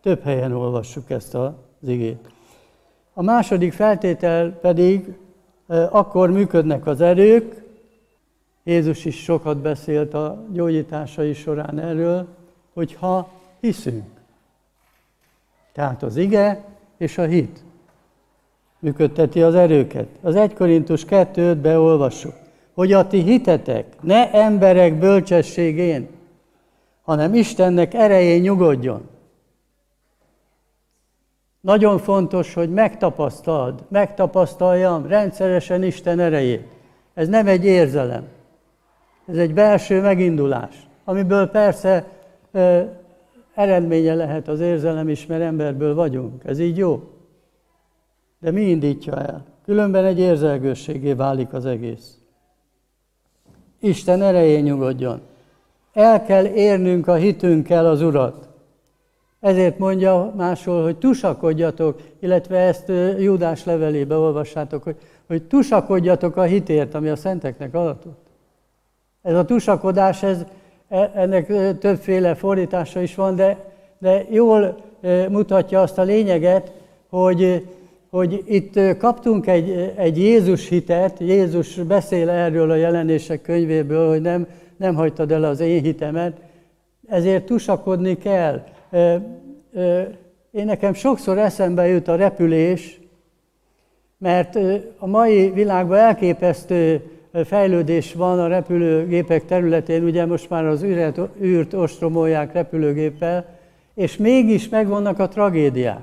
Több 0.00 0.22
helyen 0.22 0.52
olvassuk 0.52 1.10
ezt 1.10 1.34
az 1.34 1.52
igét. 1.80 2.28
A 3.12 3.22
második 3.22 3.72
feltétel 3.72 4.50
pedig, 4.50 5.14
akkor 5.90 6.30
működnek 6.30 6.86
az 6.86 7.00
erők, 7.00 7.62
Jézus 8.62 9.04
is 9.04 9.22
sokat 9.22 9.58
beszélt 9.58 10.14
a 10.14 10.44
gyógyításai 10.50 11.32
során 11.32 11.78
erről, 11.78 12.26
hogy 12.72 12.94
ha 12.94 13.30
hiszünk. 13.60 14.20
Tehát 15.72 16.02
az 16.02 16.16
ige 16.16 16.64
és 16.96 17.18
a 17.18 17.24
hit 17.24 17.64
működteti 18.78 19.42
az 19.42 19.54
erőket. 19.54 20.08
Az 20.20 20.34
1 20.34 20.54
Korintus 20.54 21.04
2-t 21.08 21.58
beolvassuk, 21.62 22.34
hogy 22.74 22.92
a 22.92 23.06
ti 23.06 23.22
hitetek 23.22 23.86
ne 24.00 24.30
emberek 24.32 24.98
bölcsességén, 24.98 26.08
hanem 27.02 27.34
Istennek 27.34 27.94
erején 27.94 28.40
nyugodjon. 28.40 29.08
Nagyon 31.60 31.98
fontos, 31.98 32.54
hogy 32.54 32.70
megtapasztald, 32.70 33.84
megtapasztaljam 33.88 35.06
rendszeresen 35.06 35.82
Isten 35.82 36.20
erejét. 36.20 36.66
Ez 37.14 37.28
nem 37.28 37.46
egy 37.46 37.64
érzelem, 37.64 38.24
ez 39.26 39.36
egy 39.36 39.54
belső 39.54 40.00
megindulás, 40.00 40.86
amiből 41.04 41.46
persze 41.46 42.06
eredménye 43.54 44.14
lehet 44.14 44.48
az 44.48 44.60
érzelem 44.60 45.08
is, 45.08 45.26
mert 45.26 45.42
emberből 45.42 45.94
vagyunk. 45.94 46.44
Ez 46.44 46.58
így 46.58 46.76
jó. 46.76 47.02
De 48.40 48.50
mi 48.50 48.60
indítja 48.60 49.16
el? 49.16 49.44
Különben 49.64 50.04
egy 50.04 50.18
érzelgősségé 50.18 51.12
válik 51.12 51.52
az 51.52 51.66
egész. 51.66 52.18
Isten 53.78 54.22
erején 54.22 54.62
nyugodjon. 54.62 55.20
El 55.92 56.24
kell 56.24 56.44
érnünk 56.44 57.06
a 57.06 57.14
hitünkkel 57.14 57.86
az 57.86 58.02
Urat. 58.02 58.48
Ezért 59.40 59.78
mondja 59.78 60.32
máshol, 60.36 60.82
hogy 60.82 60.98
tusakodjatok, 60.98 62.00
illetve 62.18 62.58
ezt 62.58 62.92
Júdás 63.18 63.64
levelébe 63.64 64.16
olvassátok, 64.16 64.82
hogy, 64.82 64.96
hogy 65.26 65.42
tusakodjatok 65.42 66.36
a 66.36 66.42
hitért, 66.42 66.94
ami 66.94 67.08
a 67.08 67.16
szenteknek 67.16 67.74
adatott. 67.74 68.26
Ez 69.22 69.34
a 69.34 69.44
tusakodás, 69.44 70.22
ez, 70.22 70.44
ennek 71.14 71.46
többféle 71.78 72.34
fordítása 72.34 73.00
is 73.00 73.14
van, 73.14 73.36
de, 73.36 73.56
de 73.98 74.24
jól 74.30 74.76
mutatja 75.28 75.80
azt 75.80 75.98
a 75.98 76.02
lényeget, 76.02 76.72
hogy, 77.08 77.66
hogy 78.10 78.42
itt 78.46 78.96
kaptunk 78.98 79.46
egy, 79.46 79.92
egy 79.96 80.18
Jézus 80.18 80.68
hitet, 80.68 81.18
Jézus 81.20 81.74
beszél 81.74 82.30
erről 82.30 82.70
a 82.70 82.74
jelenések 82.74 83.42
könyvéből, 83.42 84.08
hogy 84.08 84.20
nem, 84.20 84.46
nem 84.76 84.94
hagytad 84.94 85.32
el 85.32 85.44
az 85.44 85.60
én 85.60 85.82
hitemet, 85.82 86.36
ezért 87.08 87.44
tusakodni 87.44 88.18
kell. 88.18 88.64
Én 90.50 90.64
nekem 90.64 90.94
sokszor 90.94 91.38
eszembe 91.38 91.86
jut 91.86 92.08
a 92.08 92.16
repülés, 92.16 93.00
mert 94.18 94.58
a 94.98 95.06
mai 95.06 95.50
világban 95.50 95.98
elképesztő 95.98 97.02
fejlődés 97.44 98.14
van 98.14 98.38
a 98.38 98.46
repülőgépek 98.46 99.44
területén, 99.44 100.04
ugye 100.04 100.26
most 100.26 100.50
már 100.50 100.64
az 100.64 100.82
űrt, 100.82 101.20
űrt 101.42 101.74
ostromolják 101.74 102.52
repülőgéppel, 102.52 103.58
és 103.94 104.16
mégis 104.16 104.68
megvannak 104.68 105.18
a 105.18 105.28
tragédiák. 105.28 106.02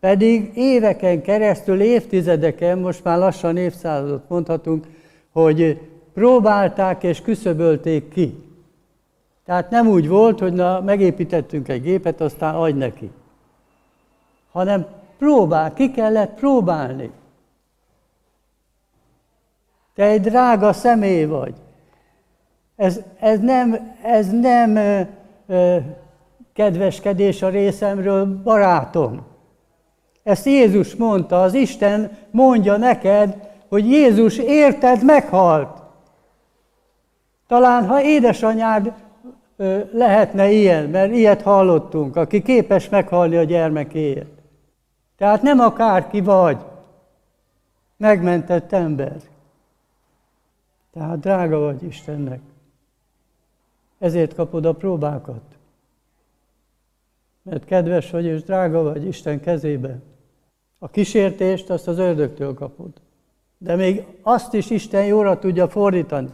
Pedig 0.00 0.50
éveken 0.54 1.22
keresztül, 1.22 1.80
évtizedeken, 1.80 2.78
most 2.78 3.04
már 3.04 3.18
lassan 3.18 3.56
évszázadot 3.56 4.28
mondhatunk, 4.28 4.86
hogy 5.32 5.80
próbálták 6.14 7.02
és 7.02 7.20
küszöbölték 7.20 8.08
ki. 8.08 8.34
Tehát 9.44 9.70
nem 9.70 9.86
úgy 9.88 10.08
volt, 10.08 10.38
hogy 10.38 10.52
na, 10.52 10.80
megépítettünk 10.80 11.68
egy 11.68 11.82
gépet, 11.82 12.20
aztán 12.20 12.54
adj 12.54 12.78
neki. 12.78 13.10
Hanem 14.52 14.86
próbál, 15.18 15.72
ki 15.74 15.90
kellett 15.90 16.34
próbálni. 16.34 17.10
Te 19.98 20.04
egy 20.04 20.20
drága 20.20 20.72
személy 20.72 21.24
vagy. 21.24 21.54
Ez, 22.76 23.00
ez 23.20 23.40
nem, 23.40 23.94
ez 24.02 24.30
nem 24.30 24.76
ö, 24.76 25.00
ö, 25.46 25.76
kedveskedés 26.52 27.42
a 27.42 27.48
részemről, 27.48 28.42
barátom. 28.42 29.26
Ezt 30.22 30.46
Jézus 30.46 30.94
mondta, 30.94 31.42
az 31.42 31.54
Isten 31.54 32.16
mondja 32.30 32.76
neked, 32.76 33.48
hogy 33.68 33.90
Jézus 33.90 34.38
érted 34.38 35.04
meghalt. 35.04 35.82
Talán 37.46 37.86
ha 37.86 38.02
édesanyád 38.02 38.92
ö, 39.56 39.78
lehetne 39.92 40.50
ilyen, 40.50 40.84
mert 40.84 41.12
ilyet 41.12 41.42
hallottunk, 41.42 42.16
aki 42.16 42.42
képes 42.42 42.88
meghalni 42.88 43.36
a 43.36 43.44
gyermekéért. 43.44 44.42
Tehát 45.16 45.42
nem 45.42 45.60
akárki 45.60 46.20
vagy, 46.20 46.58
megmentett 47.96 48.72
ember. 48.72 49.16
Tehát 50.92 51.18
drága 51.18 51.58
vagy 51.58 51.82
Istennek. 51.82 52.40
Ezért 53.98 54.34
kapod 54.34 54.64
a 54.64 54.72
próbákat. 54.72 55.42
Mert 57.42 57.64
kedves 57.64 58.10
vagy 58.10 58.24
és 58.24 58.42
drága 58.42 58.82
vagy 58.82 59.06
Isten 59.06 59.40
kezébe. 59.40 59.98
A 60.78 60.88
kísértést 60.88 61.70
azt 61.70 61.88
az 61.88 61.98
ördögtől 61.98 62.54
kapod. 62.54 62.90
De 63.58 63.74
még 63.74 64.04
azt 64.22 64.54
is 64.54 64.70
Isten 64.70 65.04
jóra 65.04 65.38
tudja 65.38 65.68
fordítani. 65.68 66.30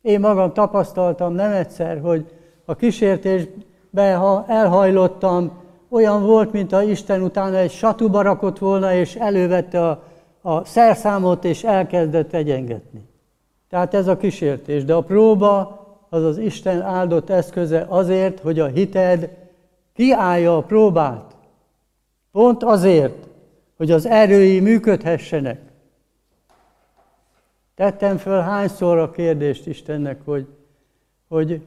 Én 0.00 0.20
magam 0.20 0.52
tapasztaltam 0.52 1.32
nem 1.32 1.52
egyszer, 1.52 2.00
hogy 2.00 2.34
a 2.64 2.74
kísértésbe, 2.74 4.14
ha 4.14 4.44
elhajlottam, 4.48 5.58
olyan 5.88 6.26
volt, 6.26 6.52
mint 6.52 6.72
a 6.72 6.82
Isten 6.82 7.22
utána 7.22 7.56
egy 7.56 7.70
satuba 7.70 8.22
rakott 8.22 8.58
volna, 8.58 8.92
és 8.92 9.14
elővette 9.14 9.88
a, 9.88 10.02
a 10.40 10.64
szerszámot, 10.64 11.44
és 11.44 11.64
elkezdett 11.64 12.32
egyengetni. 12.32 13.08
Tehát 13.70 13.94
ez 13.94 14.06
a 14.06 14.16
kísértés. 14.16 14.84
De 14.84 14.94
a 14.94 15.00
próba 15.00 15.78
az 16.08 16.22
az 16.22 16.38
Isten 16.38 16.82
áldott 16.82 17.30
eszköze 17.30 17.86
azért, 17.88 18.40
hogy 18.40 18.58
a 18.58 18.66
hited 18.66 19.36
kiállja 19.92 20.56
a 20.56 20.62
próbát. 20.62 21.36
Pont 22.32 22.62
azért, 22.62 23.28
hogy 23.76 23.90
az 23.90 24.06
erői 24.06 24.60
működhessenek. 24.60 25.60
Tettem 27.74 28.16
föl 28.16 28.40
hányszor 28.40 28.98
a 28.98 29.10
kérdést 29.10 29.66
Istennek, 29.66 30.20
hogy, 30.24 30.46
hogy 31.28 31.62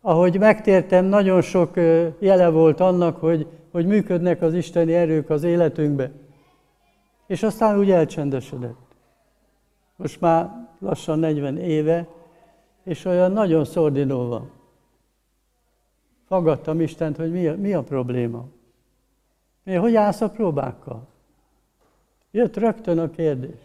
ahogy 0.00 0.38
megtértem, 0.38 1.04
nagyon 1.04 1.42
sok 1.42 1.76
jele 2.18 2.48
volt 2.48 2.80
annak, 2.80 3.16
hogy, 3.16 3.46
hogy 3.72 3.86
működnek 3.86 4.42
az 4.42 4.54
isteni 4.54 4.94
erők 4.94 5.30
az 5.30 5.42
életünkbe. 5.42 6.10
És 7.26 7.42
aztán 7.42 7.78
úgy 7.78 7.90
elcsendesedett. 7.90 8.76
Most 9.96 10.20
már 10.20 10.65
lassan 10.78 11.18
40 11.18 11.58
éve, 11.58 12.08
és 12.82 13.04
olyan 13.04 13.32
nagyon 13.32 13.64
szordinó 13.64 14.28
van. 14.28 14.50
Fogadtam 16.26 16.80
Istent, 16.80 17.16
hogy 17.16 17.30
mi 17.30 17.46
a, 17.46 17.56
mi 17.56 17.74
a 17.74 17.82
probléma. 17.82 18.46
Mi, 19.62 19.74
hogy 19.74 19.94
állsz 19.94 20.20
a 20.20 20.30
próbákkal? 20.30 21.06
Jött 22.30 22.56
rögtön 22.56 22.98
a 22.98 23.10
kérdés. 23.10 23.60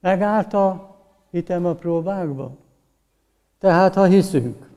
Megállt 0.00 0.52
a 0.52 0.96
hitem 1.30 1.66
a 1.66 1.74
próbákba? 1.74 2.56
Tehát, 3.58 3.94
ha 3.94 4.04
hiszünk, 4.04 4.68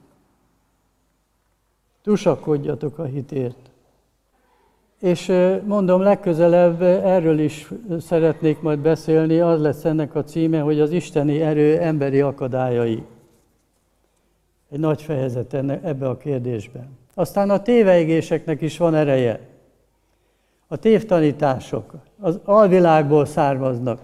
tusakodjatok 2.01 2.97
a 2.97 3.03
hitért. 3.03 3.71
És 5.05 5.31
mondom, 5.65 6.01
legközelebb 6.01 6.81
erről 6.81 7.39
is 7.39 7.71
szeretnék 7.99 8.61
majd 8.61 8.79
beszélni, 8.79 9.39
az 9.39 9.61
lesz 9.61 9.85
ennek 9.85 10.15
a 10.15 10.23
címe, 10.23 10.59
hogy 10.59 10.79
az 10.79 10.91
isteni 10.91 11.41
erő 11.41 11.79
emberi 11.79 12.21
akadályai. 12.21 13.03
Egy 14.69 14.79
nagy 14.79 15.01
fejezet 15.01 15.53
ebbe 15.53 16.09
a 16.09 16.17
kérdésben. 16.17 16.97
Aztán 17.13 17.49
a 17.49 17.61
téveigéseknek 17.61 18.61
is 18.61 18.77
van 18.77 18.95
ereje. 18.95 19.39
A 20.67 20.77
tévtanítások 20.77 21.93
az 22.19 22.39
alvilágból 22.43 23.25
származnak. 23.25 23.99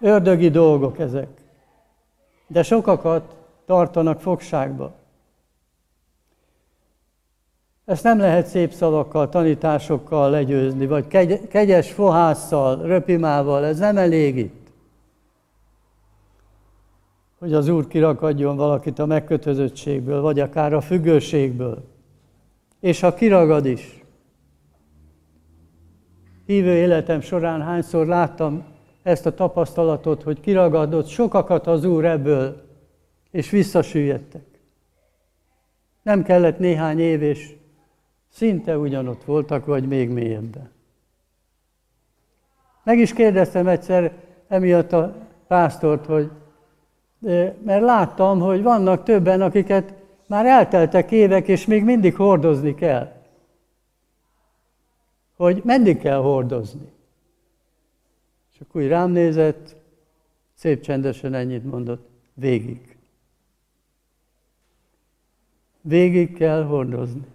Ördögi 0.00 0.48
dolgok 0.48 0.98
ezek. 0.98 1.28
De 2.46 2.62
sokakat 2.62 3.36
tartanak 3.66 4.20
fogságba. 4.20 4.92
Ezt 7.88 8.02
nem 8.02 8.18
lehet 8.18 8.46
szép 8.46 8.72
szavakkal, 8.72 9.28
tanításokkal 9.28 10.30
legyőzni, 10.30 10.86
vagy 10.86 11.06
kegy- 11.06 11.48
kegyes 11.48 11.92
fohásszal, 11.92 12.82
röpimával, 12.82 13.64
ez 13.64 13.78
nem 13.78 13.96
elég 13.96 14.36
itt. 14.36 14.70
Hogy 17.38 17.52
az 17.52 17.68
Úr 17.68 17.86
kirakadjon 17.86 18.56
valakit 18.56 18.98
a 18.98 19.06
megkötözöttségből, 19.06 20.20
vagy 20.20 20.40
akár 20.40 20.72
a 20.72 20.80
függőségből. 20.80 21.84
És 22.80 23.00
ha 23.00 23.14
kiragad 23.14 23.66
is. 23.66 24.04
Hívő 26.46 26.74
életem 26.74 27.20
során 27.20 27.62
hányszor 27.62 28.06
láttam 28.06 28.64
ezt 29.02 29.26
a 29.26 29.34
tapasztalatot, 29.34 30.22
hogy 30.22 30.40
kiragadott 30.40 31.06
sokakat 31.06 31.66
az 31.66 31.84
Úr 31.84 32.04
ebből, 32.04 32.62
és 33.30 33.50
visszasüllyedtek. 33.50 34.46
Nem 36.02 36.22
kellett 36.22 36.58
néhány 36.58 36.98
év, 36.98 37.22
és 37.22 37.56
szinte 38.28 38.78
ugyanott 38.78 39.24
voltak, 39.24 39.66
vagy 39.66 39.88
még 39.88 40.10
mélyebben. 40.10 40.70
Meg 42.84 42.98
is 42.98 43.12
kérdeztem 43.12 43.66
egyszer 43.66 44.12
emiatt 44.48 44.92
a 44.92 45.14
pásztort, 45.46 46.06
hogy 46.06 46.30
mert 47.62 47.82
láttam, 47.82 48.40
hogy 48.40 48.62
vannak 48.62 49.02
többen, 49.02 49.40
akiket 49.40 49.94
már 50.26 50.46
elteltek 50.46 51.10
évek, 51.10 51.48
és 51.48 51.66
még 51.66 51.84
mindig 51.84 52.16
hordozni 52.16 52.74
kell. 52.74 53.12
Hogy 55.36 55.62
meddig 55.64 55.98
kell 55.98 56.18
hordozni. 56.20 56.92
És 58.52 58.60
akkor 58.60 58.82
úgy 58.82 58.88
rám 58.88 59.10
nézett, 59.10 59.76
szép 60.54 60.80
csendesen 60.80 61.34
ennyit 61.34 61.64
mondott, 61.64 62.08
végig. 62.34 62.96
Végig 65.80 66.34
kell 66.36 66.64
hordozni. 66.64 67.26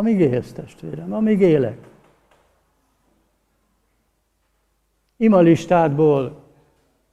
Amíg 0.00 0.20
élsz, 0.20 0.52
testvérem, 0.52 1.12
amíg 1.12 1.40
élek. 1.40 1.88
Imalistádból 5.16 6.42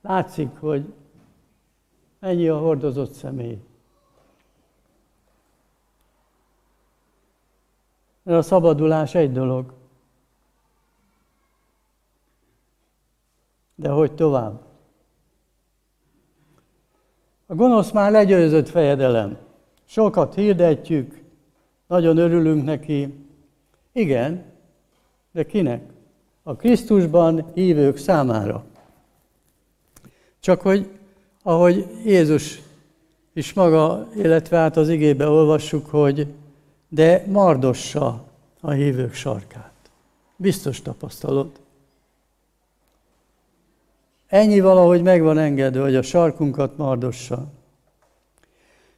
látszik, 0.02 0.50
hogy 0.60 0.93
ennyi 2.19 2.47
a 2.47 2.58
hordozott 2.58 3.12
személy. 3.12 3.60
Mert 8.23 8.38
a 8.38 8.41
szabadulás 8.41 9.15
egy 9.15 9.32
dolog. 9.32 9.73
De 13.76 13.89
hogy 13.89 14.15
tovább? 14.15 14.65
A 17.45 17.56
gonosz 17.56 17.91
már 17.91 18.12
legyőzött 18.12 18.69
fejedelem. 18.69 19.38
Sokat 19.86 20.34
hirdetjük, 20.34 21.26
nagyon 21.88 22.17
örülünk 22.17 22.65
neki. 22.65 23.13
Igen, 23.91 24.43
de 25.32 25.45
kinek? 25.45 25.82
A 26.43 26.56
Krisztusban 26.56 27.52
hívők 27.54 27.97
számára. 27.97 28.63
Csak 30.39 30.62
hogy, 30.62 30.89
ahogy 31.43 31.88
Jézus 32.06 32.62
is 33.34 33.54
maga, 33.54 34.08
illetve 34.15 34.58
át 34.58 34.78
az 34.78 34.89
igébe 34.89 35.28
olvassuk, 35.28 35.86
hogy 35.86 36.28
de 36.89 37.23
mardossa 37.28 38.26
a 38.62 38.71
hívők 38.71 39.13
sarkát. 39.13 39.71
Biztos 40.36 40.82
tapasztalod. 40.82 41.52
Ennyi 44.28 44.60
valahogy 44.60 45.02
meg 45.02 45.21
van 45.21 45.38
engedve, 45.38 45.82
hogy 45.82 45.95
a 45.95 46.02
sarkunkat 46.02 46.78
mardossa. 46.78 47.45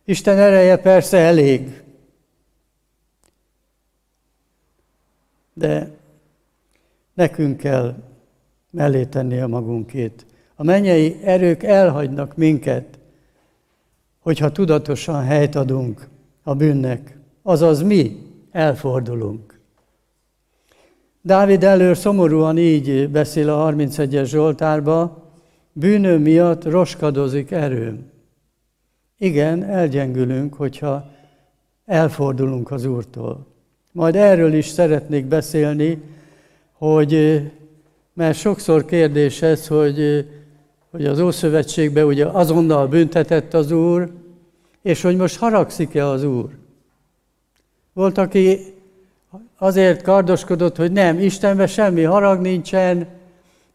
Isten 0.03 0.37
ereje 0.37 0.77
persze 0.77 1.17
elég, 1.17 1.81
de 5.59 5.89
nekünk 7.13 7.57
kell 7.57 7.95
mellé 8.71 9.05
tenni 9.05 9.39
a 9.39 9.47
magunkét. 9.47 10.25
A 10.55 10.63
mennyei 10.63 11.19
erők 11.23 11.63
elhagynak 11.63 12.35
minket, 12.35 12.99
hogyha 14.19 14.51
tudatosan 14.51 15.23
helyt 15.23 15.55
adunk 15.55 16.07
a 16.43 16.55
bűnnek, 16.55 17.17
azaz 17.41 17.81
mi 17.81 18.17
elfordulunk. 18.51 19.59
Dávid 21.21 21.63
előr 21.63 21.97
szomorúan 21.97 22.57
így 22.57 23.09
beszél 23.09 23.49
a 23.49 23.71
31-es 23.71 24.25
Zsoltárba, 24.25 25.31
bűnöm 25.73 26.21
miatt 26.21 26.63
roskadozik 26.63 27.51
erőm. 27.51 28.11
Igen, 29.17 29.63
elgyengülünk, 29.63 30.53
hogyha 30.53 31.09
elfordulunk 31.85 32.71
az 32.71 32.85
Úrtól. 32.85 33.47
Majd 33.91 34.15
erről 34.15 34.53
is 34.53 34.67
szeretnék 34.67 35.25
beszélni, 35.25 36.01
hogy 36.71 37.41
mert 38.13 38.37
sokszor 38.37 38.85
kérdés 38.85 39.41
ez, 39.41 39.67
hogy, 39.67 40.27
hogy 40.91 41.05
az 41.05 41.19
Ószövetségben 41.19 42.05
ugye 42.05 42.25
azonnal 42.25 42.87
büntetett 42.87 43.53
az 43.53 43.71
Úr, 43.71 44.11
és 44.81 45.01
hogy 45.01 45.15
most 45.15 45.37
haragszik-e 45.37 46.07
az 46.07 46.23
Úr. 46.23 46.49
Volt, 47.93 48.17
aki 48.17 48.59
azért 49.57 50.01
kardoskodott, 50.01 50.75
hogy 50.75 50.91
nem, 50.91 51.19
Istenben 51.19 51.67
semmi 51.67 52.03
harag 52.03 52.41
nincsen, 52.41 53.07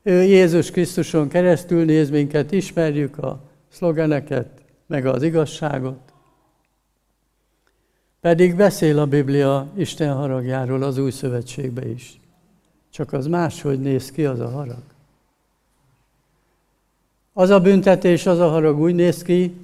ő 0.02 0.22
Jézus 0.22 0.70
Krisztuson 0.70 1.28
keresztül 1.28 1.84
néz 1.84 2.10
minket, 2.10 2.52
ismerjük 2.52 3.18
a 3.18 3.40
szlogeneket, 3.68 4.46
meg 4.86 5.06
az 5.06 5.22
igazságot. 5.22 6.13
Pedig 8.24 8.56
beszél 8.56 8.98
a 8.98 9.06
Biblia 9.06 9.66
Isten 9.76 10.14
haragjáról 10.14 10.82
az 10.82 10.98
új 10.98 11.10
szövetségbe 11.10 11.88
is. 11.88 12.20
Csak 12.90 13.12
az 13.12 13.26
máshogy 13.26 13.80
néz 13.80 14.10
ki 14.10 14.24
az 14.24 14.40
a 14.40 14.48
harag. 14.48 14.82
Az 17.32 17.50
a 17.50 17.60
büntetés, 17.60 18.26
az 18.26 18.38
a 18.38 18.48
harag 18.48 18.80
úgy 18.80 18.94
néz 18.94 19.22
ki, 19.22 19.54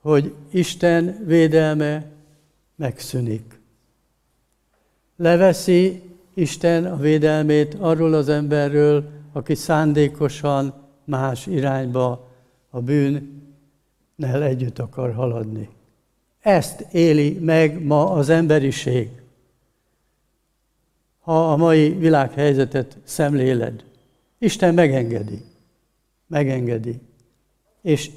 hogy 0.00 0.34
Isten 0.50 1.24
védelme 1.26 2.06
megszűnik. 2.76 3.60
Leveszi 5.16 6.02
Isten 6.34 6.84
a 6.84 6.96
védelmét 6.96 7.74
arról 7.74 8.14
az 8.14 8.28
emberről, 8.28 9.10
aki 9.32 9.54
szándékosan 9.54 10.74
más 11.04 11.46
irányba 11.46 12.28
a 12.70 12.80
bűn 12.80 13.42
együtt 14.16 14.78
akar 14.78 15.14
haladni. 15.14 15.68
Ezt 16.40 16.80
éli 16.92 17.38
meg 17.38 17.82
ma 17.82 18.10
az 18.10 18.28
emberiség. 18.28 19.10
Ha 21.20 21.52
a 21.52 21.56
mai 21.56 21.90
világhelyzetet 21.90 22.96
szemléled, 23.04 23.84
Isten 24.38 24.74
megengedi. 24.74 25.42
Megengedi. 26.26 27.00
És 27.80 28.10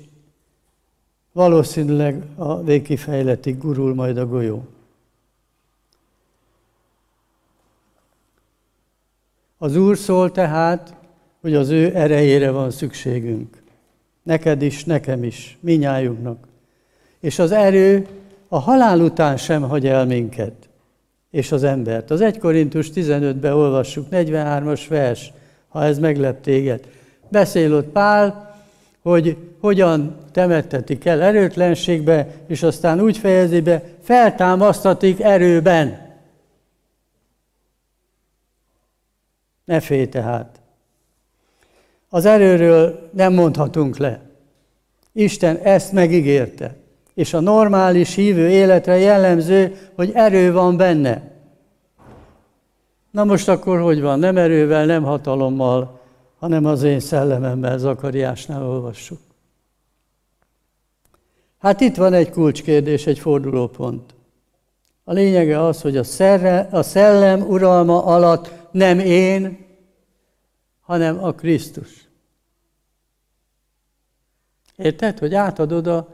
valószínűleg 1.31 2.23
a 2.36 2.62
végkifejletig 2.62 3.57
gurul 3.57 3.93
majd 3.93 4.17
a 4.17 4.27
golyó. 4.27 4.65
Az 9.57 9.75
Úr 9.75 9.97
szól 9.97 10.31
tehát, 10.31 10.95
hogy 11.41 11.53
az 11.53 11.69
ő 11.69 11.95
erejére 11.95 12.51
van 12.51 12.71
szükségünk. 12.71 13.63
Neked 14.23 14.62
is, 14.62 14.83
nekem 14.83 15.23
is, 15.23 15.57
minnyájunknak. 15.59 16.47
És 17.23 17.39
az 17.39 17.51
erő 17.51 18.07
a 18.47 18.59
halál 18.59 18.99
után 18.99 19.38
sem 19.38 19.62
hagy 19.62 19.88
el 19.88 20.05
minket, 20.05 20.53
és 21.31 21.51
az 21.51 21.63
embert. 21.63 22.12
Az 22.12 22.21
1 22.21 22.38
Korintus 22.38 22.89
15-ben 22.95 23.53
olvassuk, 23.53 24.07
43-as 24.12 24.81
vers, 24.89 25.33
ha 25.67 25.83
ez 25.83 25.99
meglep 25.99 26.41
téged. 26.41 26.89
Beszél 27.29 27.73
ott 27.73 27.88
Pál, 27.88 28.55
hogy 29.01 29.38
hogyan 29.59 30.17
temettetik 30.31 31.05
el 31.05 31.21
erőtlenségbe, 31.21 32.27
és 32.47 32.63
aztán 32.63 33.01
úgy 33.01 33.17
fejezi 33.17 33.62
be, 33.62 33.83
feltámasztatik 34.01 35.21
erőben. 35.21 36.17
Ne 39.65 39.79
félj 39.79 40.05
tehát. 40.05 40.62
Az 42.09 42.25
erőről 42.25 43.09
nem 43.13 43.33
mondhatunk 43.33 43.97
le. 43.97 44.21
Isten 45.12 45.57
ezt 45.57 45.91
megígérte. 45.91 46.81
És 47.13 47.34
a 47.34 47.39
normális 47.39 48.15
hívő 48.15 48.49
életre 48.49 48.97
jellemző, 48.97 49.89
hogy 49.95 50.12
erő 50.13 50.52
van 50.52 50.78
benne. 50.78 51.32
Na 53.12 53.23
most 53.23 53.47
akkor 53.47 53.80
hogy 53.80 54.02
van? 54.02 54.19
Nem 54.19 54.38
erővel, 54.38 54.86
nem 54.86 55.04
hatalommal, 55.04 56.02
hanem 56.39 56.65
az 56.65 56.84
én 56.84 56.99
szellememmel, 56.99 57.78
Zakariásnál 57.78 58.65
olvassuk. 58.65 59.19
Hát 61.60 61.82
itt 61.82 61.95
van 61.95 62.13
egy 62.13 62.30
kulcskérdés, 62.30 63.06
egy 63.08 63.19
fordulópont. 63.19 64.15
A 65.04 65.13
lényege 65.13 65.65
az, 65.65 65.82
hogy 65.82 65.97
a, 65.97 66.04
szerre, 66.04 66.67
a 66.71 66.84
szellem 66.84 67.41
uralma 67.41 68.06
alatt 68.06 68.52
nem 68.71 68.99
én, 68.99 69.65
hanem 70.82 71.23
a 71.23 71.32
Krisztus. 71.32 72.08
Érted, 74.76 75.19
hogy 75.19 75.34
átadod 75.34 75.88
a, 75.88 76.08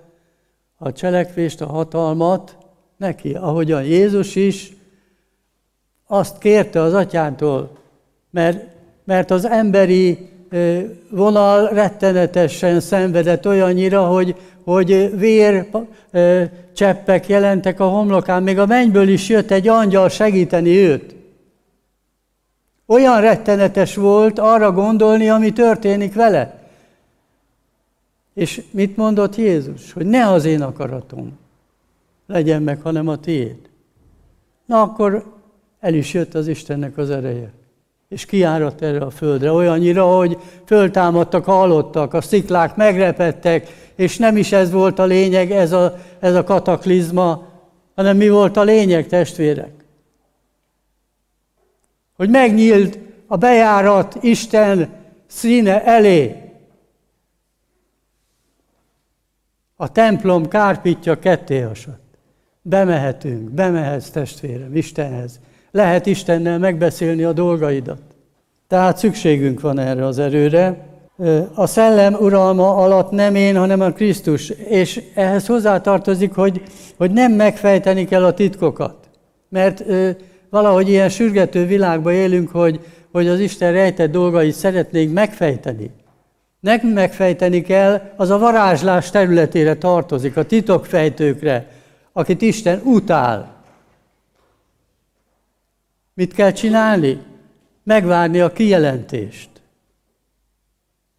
a 0.81 0.91
cselekvést, 0.91 1.61
a 1.61 1.65
hatalmat 1.65 2.57
neki, 2.97 3.33
ahogyan 3.33 3.83
Jézus 3.83 4.35
is 4.35 4.73
azt 6.07 6.37
kérte 6.37 6.81
az 6.81 6.93
atyától, 6.93 7.77
mert, 8.29 8.65
mert 9.03 9.31
az 9.31 9.45
emberi 9.45 10.29
vonal 11.09 11.69
rettenetesen 11.69 12.79
szenvedett 12.79 13.47
olyannyira, 13.47 14.05
hogy, 14.05 14.35
hogy 14.63 15.17
vér 15.17 15.69
cseppek 16.73 17.27
jelentek 17.27 17.79
a 17.79 17.87
homlokán, 17.87 18.43
még 18.43 18.59
a 18.59 18.65
mennyből 18.65 19.07
is 19.07 19.29
jött 19.29 19.51
egy 19.51 19.67
angyal 19.67 20.09
segíteni 20.09 20.77
őt. 20.77 21.15
Olyan 22.85 23.21
rettenetes 23.21 23.95
volt 23.95 24.39
arra 24.39 24.71
gondolni, 24.71 25.29
ami 25.29 25.53
történik 25.53 26.13
vele. 26.13 26.58
És 28.33 28.63
mit 28.71 28.97
mondott 28.97 29.35
Jézus? 29.35 29.91
Hogy 29.91 30.05
ne 30.05 30.27
az 30.27 30.45
én 30.45 30.61
akaratom 30.61 31.37
legyen 32.27 32.61
meg, 32.61 32.81
hanem 32.81 33.07
a 33.07 33.17
tiéd. 33.17 33.57
Na 34.65 34.81
akkor 34.81 35.33
el 35.79 35.93
is 35.93 36.13
jött 36.13 36.33
az 36.33 36.47
Istennek 36.47 36.97
az 36.97 37.09
ereje. 37.09 37.51
És 38.09 38.25
kiáradt 38.25 38.81
erre 38.81 39.01
a 39.01 39.09
földre, 39.09 39.51
olyannyira, 39.51 40.05
hogy 40.05 40.37
föltámadtak 40.65 41.47
a 41.47 41.51
halottak, 41.51 42.13
a 42.13 42.21
sziklák 42.21 42.75
megrepettek, 42.75 43.67
és 43.95 44.17
nem 44.17 44.37
is 44.37 44.51
ez 44.51 44.71
volt 44.71 44.99
a 44.99 45.05
lényeg, 45.05 45.51
ez 45.51 45.71
a, 45.71 45.97
ez 46.19 46.35
a 46.35 46.43
kataklizma, 46.43 47.47
hanem 47.95 48.17
mi 48.17 48.29
volt 48.29 48.57
a 48.57 48.63
lényeg, 48.63 49.07
testvérek? 49.07 49.71
Hogy 52.17 52.29
megnyílt 52.29 52.99
a 53.27 53.37
bejárat 53.37 54.17
Isten 54.21 54.89
színe 55.27 55.83
elé. 55.83 56.48
A 59.81 59.91
templom 59.91 60.47
kárpitja 60.47 61.19
ketté. 61.19 61.65
Bemehetünk, 62.61 63.49
bemehetsz 63.49 64.09
testvérem 64.09 64.75
Istenhez. 64.75 65.39
Lehet 65.71 66.05
Istennel 66.05 66.59
megbeszélni 66.59 67.23
a 67.23 67.33
dolgaidat. 67.33 68.01
Tehát 68.67 68.97
szükségünk 68.97 69.61
van 69.61 69.79
erre 69.79 70.05
az 70.05 70.19
erőre. 70.19 70.87
A 71.53 71.65
szellem 71.65 72.13
uralma 72.13 72.75
alatt 72.75 73.11
nem 73.11 73.35
én, 73.35 73.57
hanem 73.57 73.81
a 73.81 73.91
Krisztus. 73.91 74.49
És 74.49 75.01
ehhez 75.15 75.45
hozzátartozik, 75.45 76.33
hogy, 76.33 76.61
hogy 76.97 77.11
nem 77.11 77.31
megfejteni 77.31 78.05
kell 78.05 78.23
a 78.23 78.33
titkokat. 78.33 79.09
Mert 79.49 79.83
valahogy 80.49 80.89
ilyen 80.89 81.09
sürgető 81.09 81.65
világban 81.65 82.13
élünk, 82.13 82.49
hogy, 82.49 82.79
hogy 83.11 83.27
az 83.27 83.39
Isten 83.39 83.71
rejtett 83.71 84.11
dolgait 84.11 84.53
szeretnénk 84.53 85.13
megfejteni. 85.13 85.91
Nem 86.59 86.87
megfejteni 86.87 87.61
kell, 87.61 88.13
az 88.15 88.29
a 88.29 88.37
varázslás 88.37 89.09
területére 89.09 89.75
tartozik, 89.75 90.37
a 90.37 90.45
titokfejtőkre, 90.45 91.71
akit 92.13 92.41
Isten 92.41 92.81
utál. 92.83 93.63
Mit 96.13 96.33
kell 96.33 96.51
csinálni? 96.51 97.21
Megvárni 97.83 98.39
a 98.39 98.51
kijelentést. 98.51 99.49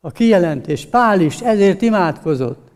A 0.01 0.11
kijelentés. 0.11 0.87
Pál 0.87 1.21
is 1.21 1.41
ezért 1.41 1.83
imádkozott, 1.83 2.69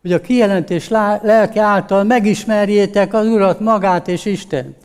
hogy 0.00 0.12
a 0.12 0.20
kijelentés 0.20 0.88
lelke 0.88 1.60
által 1.60 2.04
megismerjétek 2.04 3.14
az 3.14 3.26
Urat, 3.26 3.60
magát 3.60 4.08
és 4.08 4.24
Istent. 4.24 4.76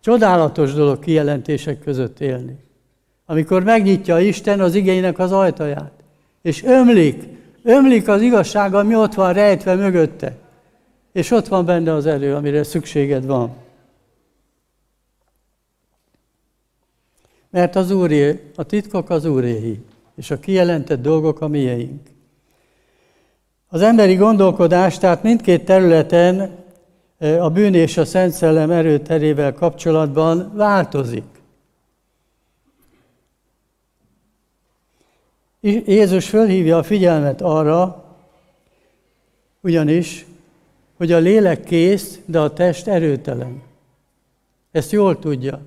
Csodálatos 0.00 0.72
dolog 0.72 0.98
kijelentések 0.98 1.80
között 1.80 2.20
élni. 2.20 2.58
Amikor 3.30 3.64
megnyitja 3.64 4.18
Isten 4.18 4.60
az 4.60 4.74
igénynek 4.74 5.18
az 5.18 5.32
ajtaját, 5.32 5.92
és 6.42 6.62
ömlik, 6.62 7.24
ömlik 7.62 8.08
az 8.08 8.22
igazság, 8.22 8.74
ami 8.74 8.96
ott 8.96 9.14
van 9.14 9.32
rejtve 9.32 9.74
mögötte, 9.74 10.36
és 11.12 11.30
ott 11.30 11.48
van 11.48 11.64
benne 11.64 11.94
az 11.94 12.06
erő, 12.06 12.34
amire 12.34 12.62
szükséged 12.62 13.26
van. 13.26 13.56
Mert 17.50 17.76
az 17.76 17.90
Úré, 17.90 18.50
a 18.56 18.62
titkok 18.62 19.10
az 19.10 19.24
Úréhi, 19.24 19.84
és 20.16 20.30
a 20.30 20.40
kijelentett 20.40 21.02
dolgok 21.02 21.40
a 21.40 21.48
mieink. 21.48 22.08
Az 23.68 23.82
emberi 23.82 24.14
gondolkodás 24.14 24.98
tehát 24.98 25.22
mindkét 25.22 25.64
területen 25.64 26.50
a 27.18 27.50
bűn 27.50 27.74
és 27.74 27.96
a 27.96 28.04
Szent 28.04 28.32
Szellem 28.32 28.70
erőterével 28.70 29.54
kapcsolatban 29.54 30.52
változik. 30.54 31.39
Jézus 35.60 36.28
fölhívja 36.28 36.76
a 36.76 36.82
figyelmet 36.82 37.40
arra, 37.40 38.04
ugyanis, 39.60 40.26
hogy 40.96 41.12
a 41.12 41.18
lélek 41.18 41.64
kész, 41.64 42.20
de 42.24 42.40
a 42.40 42.52
test 42.52 42.86
erőtelen. 42.86 43.62
Ezt 44.70 44.90
jól 44.90 45.18
tudja. 45.18 45.60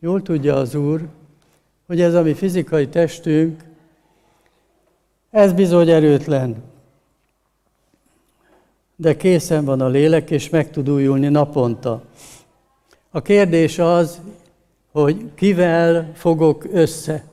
Jól 0.00 0.22
tudja 0.22 0.54
az 0.54 0.74
Úr, 0.74 1.08
hogy 1.86 2.00
ez 2.00 2.14
a 2.14 2.22
mi 2.22 2.34
fizikai 2.34 2.88
testünk, 2.88 3.64
ez 5.30 5.52
bizony 5.52 5.88
erőtlen. 5.88 6.62
De 8.96 9.16
készen 9.16 9.64
van 9.64 9.80
a 9.80 9.88
lélek, 9.88 10.30
és 10.30 10.48
meg 10.48 10.70
tud 10.70 10.90
újulni 10.90 11.28
naponta. 11.28 12.02
A 13.10 13.22
kérdés 13.22 13.78
az, 13.78 14.20
hogy 14.92 15.30
kivel 15.34 16.10
fogok 16.14 16.64
össze. 16.72 17.29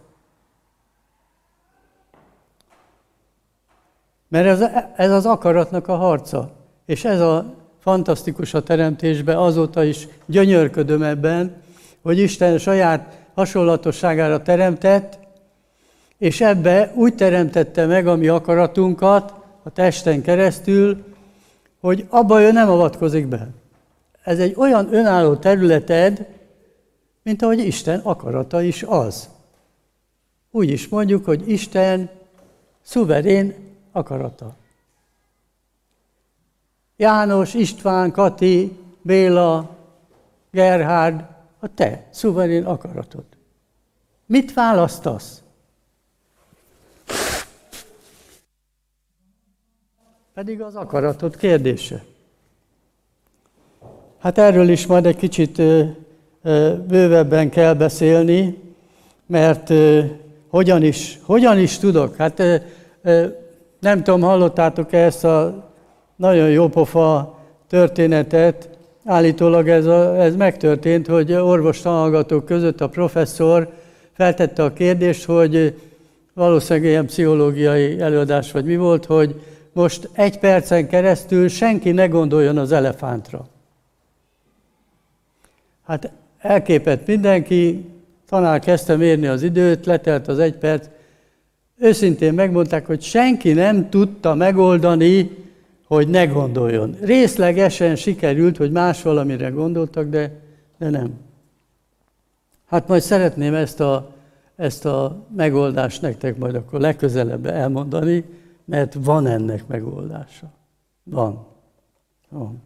Mert 4.27 4.47
ez, 4.47 4.69
ez 4.95 5.11
az 5.11 5.25
akaratnak 5.25 5.87
a 5.87 5.95
harca. 5.95 6.51
És 6.85 7.05
ez 7.05 7.19
a 7.19 7.53
fantasztikus 7.79 8.53
a 8.53 8.63
teremtésben, 8.63 9.37
azóta 9.37 9.83
is 9.83 10.07
gyönyörködöm 10.25 11.03
ebben, 11.03 11.55
hogy 12.01 12.19
Isten 12.19 12.57
saját 12.57 13.17
hasonlatosságára 13.33 14.41
teremtett, 14.41 15.19
és 16.17 16.41
ebbe 16.41 16.91
úgy 16.95 17.15
teremtette 17.15 17.85
meg 17.85 18.07
a 18.07 18.15
mi 18.15 18.27
akaratunkat 18.27 19.33
a 19.63 19.69
testen 19.69 20.21
keresztül, 20.21 21.03
hogy 21.79 22.05
abba 22.09 22.41
ő 22.41 22.51
nem 22.51 22.69
avatkozik 22.69 23.27
be. 23.27 23.47
Ez 24.23 24.39
egy 24.39 24.53
olyan 24.57 24.93
önálló 24.93 25.35
területed, 25.35 26.27
mint 27.23 27.41
ahogy 27.41 27.59
Isten 27.59 27.99
akarata 28.03 28.61
is 28.61 28.83
az. 28.83 29.29
Úgy 30.51 30.69
is 30.69 30.87
mondjuk, 30.87 31.25
hogy 31.25 31.49
Isten 31.49 32.09
szuverén 32.81 33.53
akarata. 33.91 34.55
János, 36.97 37.53
István, 37.53 38.11
Kati, 38.11 38.77
Béla, 39.01 39.75
Gerhard, 40.51 41.25
a 41.59 41.73
te 41.73 42.07
szuverén 42.11 42.65
akaratod. 42.65 43.25
Mit 44.25 44.53
választasz? 44.53 45.41
Pedig 50.33 50.61
az 50.61 50.75
akaratod 50.75 51.35
kérdése. 51.35 52.03
Hát 54.17 54.37
erről 54.37 54.69
is 54.69 54.85
majd 54.85 55.05
egy 55.05 55.15
kicsit 55.15 55.57
bővebben 56.87 57.49
kell 57.49 57.73
beszélni, 57.73 58.57
mert 59.25 59.73
hogyan, 60.49 60.83
is, 60.83 61.19
hogyan 61.23 61.59
is 61.59 61.77
tudok? 61.77 62.15
Hát 62.15 62.41
nem 63.79 64.03
tudom, 64.03 64.21
hallottátok-e 64.21 64.97
ezt 64.97 65.23
a 65.23 65.69
nagyon 66.15 66.49
jó 66.49 66.67
pofa 66.67 67.39
történetet, 67.67 68.77
Állítólag 69.09 69.69
ez, 69.69 69.85
a, 69.85 70.21
ez 70.21 70.35
megtörtént, 70.35 71.07
hogy 71.07 71.33
orvos 71.33 71.81
tanulgatók 71.81 72.45
között 72.45 72.81
a 72.81 72.89
professzor 72.89 73.73
feltette 74.13 74.63
a 74.63 74.73
kérdést, 74.73 75.25
hogy 75.25 75.81
valószínűleg 76.33 76.89
ilyen 76.89 77.05
pszichológiai 77.05 77.99
előadás 77.99 78.51
vagy 78.51 78.65
mi 78.65 78.77
volt, 78.77 79.05
hogy 79.05 79.41
most 79.73 80.09
egy 80.13 80.39
percen 80.39 80.87
keresztül 80.87 81.47
senki 81.47 81.91
ne 81.91 82.07
gondoljon 82.07 82.57
az 82.57 82.71
elefántra. 82.71 83.47
Hát 85.85 86.11
elképett 86.39 87.07
mindenki, 87.07 87.85
tanár 88.29 88.59
kezdte 88.59 88.95
mérni 88.95 89.27
az 89.27 89.43
időt, 89.43 89.85
letelt 89.85 90.27
az 90.27 90.39
egy 90.39 90.55
perc. 90.57 90.87
Őszintén 91.79 92.33
megmondták, 92.33 92.85
hogy 92.85 93.01
senki 93.01 93.53
nem 93.53 93.89
tudta 93.89 94.35
megoldani 94.35 95.45
hogy 95.87 96.07
ne 96.07 96.25
gondoljon. 96.25 96.95
Részlegesen 97.01 97.95
sikerült, 97.95 98.57
hogy 98.57 98.71
más 98.71 99.01
valamire 99.01 99.49
gondoltak, 99.49 100.09
de, 100.09 100.31
de 100.77 100.89
nem. 100.89 101.13
Hát 102.65 102.87
majd 102.87 103.01
szeretném 103.01 103.53
ezt 103.53 103.79
a, 103.79 104.11
ezt 104.55 104.85
a 104.85 105.25
megoldást 105.35 106.01
nektek 106.01 106.37
majd 106.37 106.55
akkor 106.55 106.79
legközelebb 106.79 107.45
elmondani, 107.45 108.23
mert 108.65 108.97
van 109.03 109.27
ennek 109.27 109.67
megoldása. 109.67 110.51
Van. 111.03 111.45
van. 112.29 112.61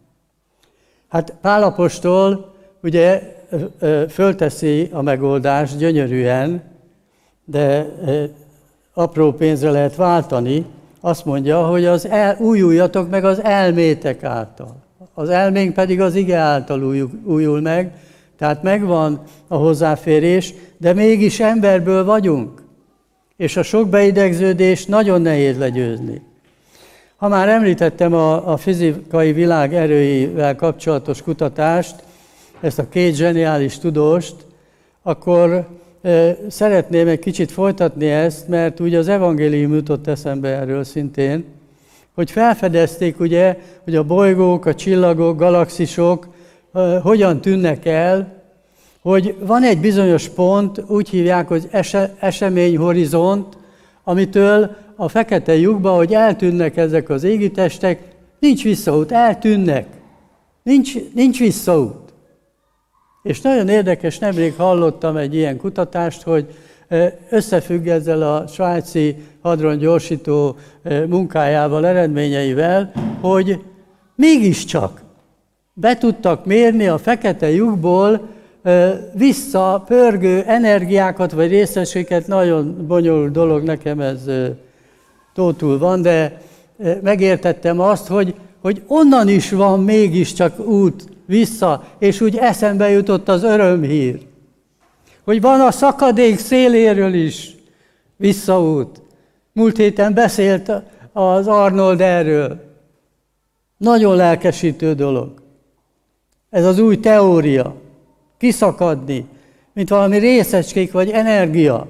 Hát 1.08 1.34
Pálapostól 1.40 2.54
ugye 2.82 3.36
fölteszi 4.08 4.88
a 4.92 5.02
megoldást 5.02 5.78
gyönyörűen, 5.78 6.62
de 7.44 7.86
apró 8.94 9.32
pénzre 9.32 9.70
lehet 9.70 9.96
váltani, 9.96 10.66
azt 11.00 11.24
mondja, 11.24 11.66
hogy 11.66 11.84
az 11.84 12.06
el, 12.06 12.36
újuljatok 12.40 13.10
meg 13.10 13.24
az 13.24 13.42
elmétek 13.42 14.24
által. 14.24 14.76
Az 15.14 15.28
elménk 15.28 15.74
pedig 15.74 16.00
az 16.00 16.14
ige 16.14 16.36
által 16.36 17.06
újul, 17.24 17.60
meg, 17.60 17.92
tehát 18.38 18.62
megvan 18.62 19.22
a 19.48 19.56
hozzáférés, 19.56 20.54
de 20.78 20.92
mégis 20.92 21.40
emberből 21.40 22.04
vagyunk. 22.04 22.62
És 23.36 23.56
a 23.56 23.62
sok 23.62 23.88
beidegződés 23.88 24.86
nagyon 24.86 25.22
nehéz 25.22 25.58
legyőzni. 25.58 26.22
Ha 27.16 27.28
már 27.28 27.48
említettem 27.48 28.14
a, 28.14 28.52
a 28.52 28.56
fizikai 28.56 29.32
világ 29.32 29.74
erőivel 29.74 30.56
kapcsolatos 30.56 31.22
kutatást, 31.22 31.94
ezt 32.60 32.78
a 32.78 32.88
két 32.88 33.14
zseniális 33.14 33.78
tudóst, 33.78 34.34
akkor 35.02 35.66
Szeretném 36.48 37.08
egy 37.08 37.18
kicsit 37.18 37.50
folytatni 37.50 38.06
ezt, 38.06 38.48
mert 38.48 38.80
ugye 38.80 38.98
az 38.98 39.08
evangélium 39.08 39.74
jutott 39.74 40.06
eszembe 40.06 40.48
erről 40.48 40.84
szintén, 40.84 41.44
hogy 42.14 42.30
felfedezték 42.30 43.20
ugye, 43.20 43.58
hogy 43.84 43.96
a 43.96 44.04
bolygók, 44.04 44.66
a 44.66 44.74
csillagok, 44.74 45.38
galaxisok 45.38 46.28
hogyan 47.02 47.40
tűnnek 47.40 47.86
el, 47.86 48.42
hogy 49.02 49.36
van 49.40 49.62
egy 49.62 49.80
bizonyos 49.80 50.28
pont, 50.28 50.82
úgy 50.86 51.08
hívják, 51.08 51.48
hogy 51.48 51.68
ese, 51.70 52.14
eseményhorizont, 52.18 53.56
amitől 54.04 54.76
a 54.96 55.08
fekete 55.08 55.56
lyukba, 55.56 55.90
hogy 55.90 56.14
eltűnnek 56.14 56.76
ezek 56.76 57.08
az 57.08 57.24
égitestek, 57.24 58.02
nincs 58.38 58.62
visszaút, 58.62 59.12
eltűnnek. 59.12 59.86
Nincs, 60.62 60.92
nincs 61.14 61.38
visszaút. 61.38 62.01
És 63.22 63.40
nagyon 63.40 63.68
érdekes, 63.68 64.18
nemrég 64.18 64.54
hallottam 64.56 65.16
egy 65.16 65.34
ilyen 65.34 65.56
kutatást, 65.56 66.22
hogy 66.22 66.46
összefügg 67.30 67.86
ezzel 67.86 68.22
a 68.22 68.46
svájci 68.46 69.16
hadron 69.40 69.78
gyorsító 69.78 70.56
munkájával, 71.08 71.86
eredményeivel, 71.86 72.92
hogy 73.20 73.58
mégiscsak 74.14 75.02
be 75.72 75.96
tudtak 75.96 76.46
mérni 76.46 76.86
a 76.86 76.98
fekete 76.98 77.50
lyukból 77.50 78.28
vissza 79.14 79.84
pörgő 79.86 80.42
energiákat 80.46 81.32
vagy 81.32 81.50
részességet, 81.50 82.26
nagyon 82.26 82.86
bonyolult 82.86 83.32
dolog, 83.32 83.62
nekem 83.62 84.00
ez 84.00 84.30
tótul 85.34 85.78
van, 85.78 86.02
de 86.02 86.40
megértettem 87.02 87.80
azt, 87.80 88.06
hogy, 88.06 88.34
hogy 88.60 88.82
onnan 88.86 89.28
is 89.28 89.50
van 89.50 89.80
mégiscsak 89.80 90.58
út 90.58 91.11
vissza, 91.32 91.84
és 91.98 92.20
úgy 92.20 92.36
eszembe 92.36 92.88
jutott 92.90 93.28
az 93.28 93.42
örömhír, 93.42 94.26
hogy 95.24 95.40
van 95.40 95.60
a 95.60 95.70
szakadék 95.70 96.38
széléről 96.38 97.14
is 97.14 97.54
visszaút. 98.16 99.02
Múlt 99.52 99.76
héten 99.76 100.14
beszélt 100.14 100.72
az 101.12 101.46
Arnold 101.46 102.00
erről. 102.00 102.60
Nagyon 103.76 104.16
lelkesítő 104.16 104.94
dolog. 104.94 105.42
Ez 106.50 106.64
az 106.64 106.78
új 106.78 107.00
teória. 107.00 107.74
Kiszakadni, 108.38 109.26
mint 109.72 109.88
valami 109.88 110.18
részecskék 110.18 110.92
vagy 110.92 111.10
energia. 111.10 111.88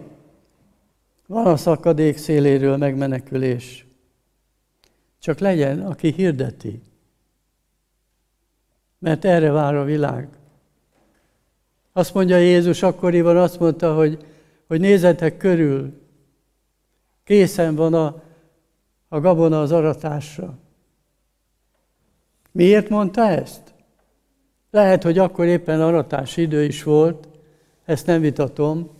Van 1.26 1.46
a 1.46 1.56
szakadék 1.56 2.16
széléről 2.16 2.76
megmenekülés. 2.76 3.86
Csak 5.20 5.38
legyen, 5.38 5.80
aki 5.86 6.12
hirdeti 6.16 6.80
mert 9.02 9.24
erre 9.24 9.50
vár 9.50 9.74
a 9.74 9.84
világ. 9.84 10.28
Azt 11.92 12.14
mondja 12.14 12.36
Jézus 12.36 12.82
akkoriban, 12.82 13.36
azt 13.36 13.58
mondta, 13.58 13.94
hogy, 13.94 14.24
hogy 14.66 14.80
nézzetek 14.80 15.36
körül, 15.36 16.00
készen 17.24 17.74
van 17.74 17.94
a, 17.94 18.22
a 19.08 19.20
gabona 19.20 19.60
az 19.60 19.72
aratásra. 19.72 20.58
Miért 22.52 22.88
mondta 22.88 23.28
ezt? 23.28 23.74
Lehet, 24.70 25.02
hogy 25.02 25.18
akkor 25.18 25.44
éppen 25.44 25.80
aratás 25.80 26.36
idő 26.36 26.64
is 26.64 26.82
volt, 26.82 27.28
ezt 27.84 28.06
nem 28.06 28.20
vitatom, 28.20 28.90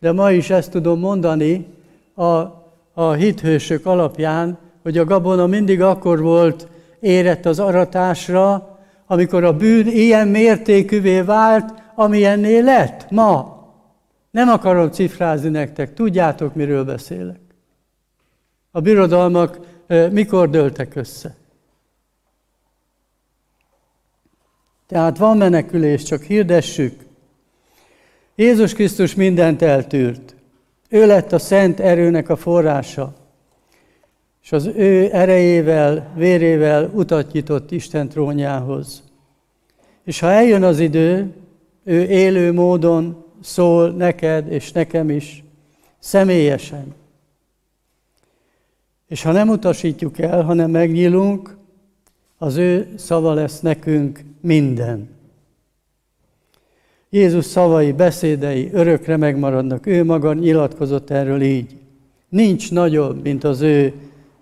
de 0.00 0.12
ma 0.12 0.30
is 0.30 0.50
ezt 0.50 0.70
tudom 0.70 0.98
mondani 0.98 1.66
a, 2.14 2.24
a 2.92 3.12
hithősök 3.12 3.86
alapján, 3.86 4.58
hogy 4.82 4.98
a 4.98 5.04
gabona 5.04 5.46
mindig 5.46 5.82
akkor 5.82 6.20
volt 6.20 6.68
érett 7.00 7.46
az 7.46 7.58
aratásra, 7.58 8.71
amikor 9.06 9.44
a 9.44 9.56
bűn 9.56 9.86
ilyen 9.86 10.28
mértékűvé 10.28 11.20
vált, 11.20 11.82
amilyenné 11.94 12.58
lett 12.58 13.10
ma. 13.10 13.60
Nem 14.30 14.48
akarom 14.48 14.90
cifrázni 14.90 15.48
nektek, 15.48 15.94
tudjátok, 15.94 16.54
miről 16.54 16.84
beszélek. 16.84 17.40
A 18.70 18.80
birodalmak 18.80 19.58
mikor 20.10 20.50
dőltek 20.50 20.94
össze? 20.94 21.34
Tehát 24.86 25.18
van 25.18 25.36
menekülés, 25.36 26.02
csak 26.02 26.22
hirdessük. 26.22 27.00
Jézus 28.34 28.74
Krisztus 28.74 29.14
mindent 29.14 29.62
eltűrt. 29.62 30.34
Ő 30.88 31.06
lett 31.06 31.32
a 31.32 31.38
szent 31.38 31.80
erőnek 31.80 32.28
a 32.28 32.36
forrása, 32.36 33.14
és 34.42 34.52
az 34.52 34.66
ő 34.66 35.08
erejével, 35.12 36.12
vérével 36.16 36.90
utat 36.94 37.32
nyitott 37.32 37.70
Isten 37.70 38.08
trónjához. 38.08 39.02
És 40.04 40.20
ha 40.20 40.30
eljön 40.30 40.62
az 40.62 40.78
idő, 40.78 41.34
ő 41.84 42.02
élő 42.02 42.52
módon 42.52 43.24
szól 43.40 43.90
neked 43.90 44.52
és 44.52 44.72
nekem 44.72 45.10
is, 45.10 45.44
személyesen. 45.98 46.94
És 49.08 49.22
ha 49.22 49.32
nem 49.32 49.48
utasítjuk 49.48 50.18
el, 50.18 50.42
hanem 50.42 50.70
megnyílunk, 50.70 51.56
az 52.38 52.56
ő 52.56 52.92
szava 52.96 53.32
lesz 53.32 53.60
nekünk 53.60 54.24
minden. 54.40 55.10
Jézus 57.10 57.44
szavai, 57.44 57.92
beszédei 57.92 58.70
örökre 58.72 59.16
megmaradnak. 59.16 59.86
Ő 59.86 60.04
maga 60.04 60.32
nyilatkozott 60.32 61.10
erről 61.10 61.42
így. 61.42 61.76
Nincs 62.28 62.70
nagyobb, 62.70 63.22
mint 63.22 63.44
az 63.44 63.60
ő 63.60 63.92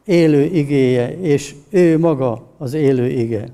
élő 0.05 0.43
igéje, 0.43 1.21
és 1.21 1.55
ő 1.71 1.99
maga 1.99 2.55
az 2.59 2.75
élő 2.75 3.07
ige. 3.07 3.49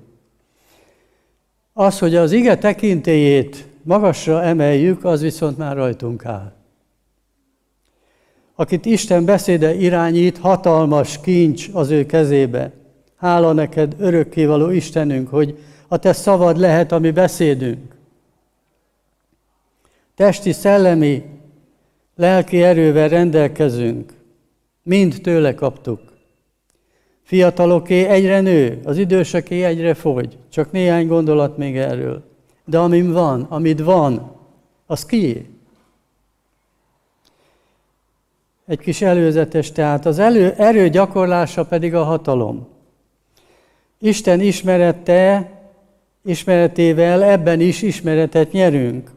Az, 1.73 1.99
hogy 1.99 2.15
az 2.15 2.33
ige 2.33 2.59
tekintélyét 2.59 3.67
magasra 3.83 4.43
emeljük, 4.43 5.05
az 5.05 5.21
viszont 5.21 5.59
már 5.59 5.77
rajtunk 5.77 6.25
áll. 6.25 6.53
Akit 8.55 8.85
Isten 8.85 9.25
beszéde 9.25 9.75
irányít, 9.75 10.39
hatalmas 10.39 11.21
kincs 11.21 11.69
az 11.73 11.91
ő 11.91 12.07
kezébe. 12.07 12.73
Hála 13.17 13.53
neked, 13.53 13.95
örökkévaló 13.99 14.71
Istenünk, 14.71 15.29
hogy 15.29 15.59
a 15.89 15.97
te 15.97 16.13
szavad 16.13 16.59
lehet 16.59 16.93
a 16.93 16.99
mi 16.99 17.11
beszédünk. 17.11 17.97
Testi, 20.15 20.53
szellemi, 20.53 21.25
lelki 22.15 22.63
erővel 22.63 23.09
rendelkezünk. 23.09 24.13
Mind 24.83 25.19
tőle 25.23 25.55
kaptuk. 25.55 26.01
Fiataloké 27.27 28.05
egyre 28.05 28.41
nő, 28.41 28.81
az 28.85 28.99
időseké 28.99 29.65
egyre 29.65 29.95
fogy. 29.95 30.39
Csak 30.49 30.73
néhány 30.73 31.07
gondolat 31.07 31.57
még 31.57 31.77
erről. 31.77 32.23
De 32.65 32.79
amim 32.79 33.13
van, 33.13 33.43
amit 33.43 33.81
van, 33.81 34.33
az 34.87 35.07
kié? 35.07 35.47
Egy 38.67 38.79
kis 38.79 39.03
előzetes, 39.03 39.73
tehát 39.73 40.07
az 40.07 40.19
elő, 40.19 40.55
erő 40.57 40.89
gyakorlása 40.89 41.65
pedig 41.65 41.95
a 41.95 42.05
hatalom. 42.05 42.69
Isten 43.99 44.41
ismerete, 44.41 45.51
ismeretével 46.25 47.23
ebben 47.23 47.61
is 47.61 47.83
ismeretet 47.83 48.53
nyerünk. 48.53 49.11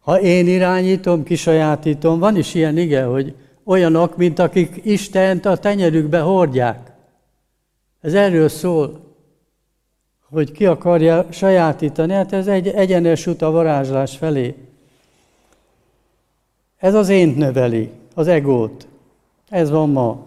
Ha 0.00 0.20
én 0.20 0.46
irányítom, 0.46 1.22
kisajátítom, 1.22 2.18
van 2.18 2.36
is 2.36 2.54
ilyen 2.54 2.78
igen, 2.78 3.08
hogy 3.08 3.34
olyanok, 3.64 4.16
mint 4.16 4.38
akik 4.38 4.80
Istent 4.84 5.46
a 5.46 5.56
tenyerükbe 5.56 6.18
hordják. 6.18 6.87
Ez 8.00 8.14
erről 8.14 8.48
szól, 8.48 9.00
hogy 10.30 10.52
ki 10.52 10.66
akarja 10.66 11.26
sajátítani, 11.30 12.12
hát 12.12 12.32
ez 12.32 12.46
egy 12.46 12.68
egyenes 12.68 13.26
út 13.26 13.42
a 13.42 13.50
varázslás 13.50 14.16
felé. 14.16 14.54
Ez 16.76 16.94
az 16.94 17.08
ént 17.08 17.36
növeli, 17.36 17.90
az 18.14 18.26
egót. 18.26 18.86
Ez 19.48 19.70
van 19.70 19.90
ma. 19.90 20.26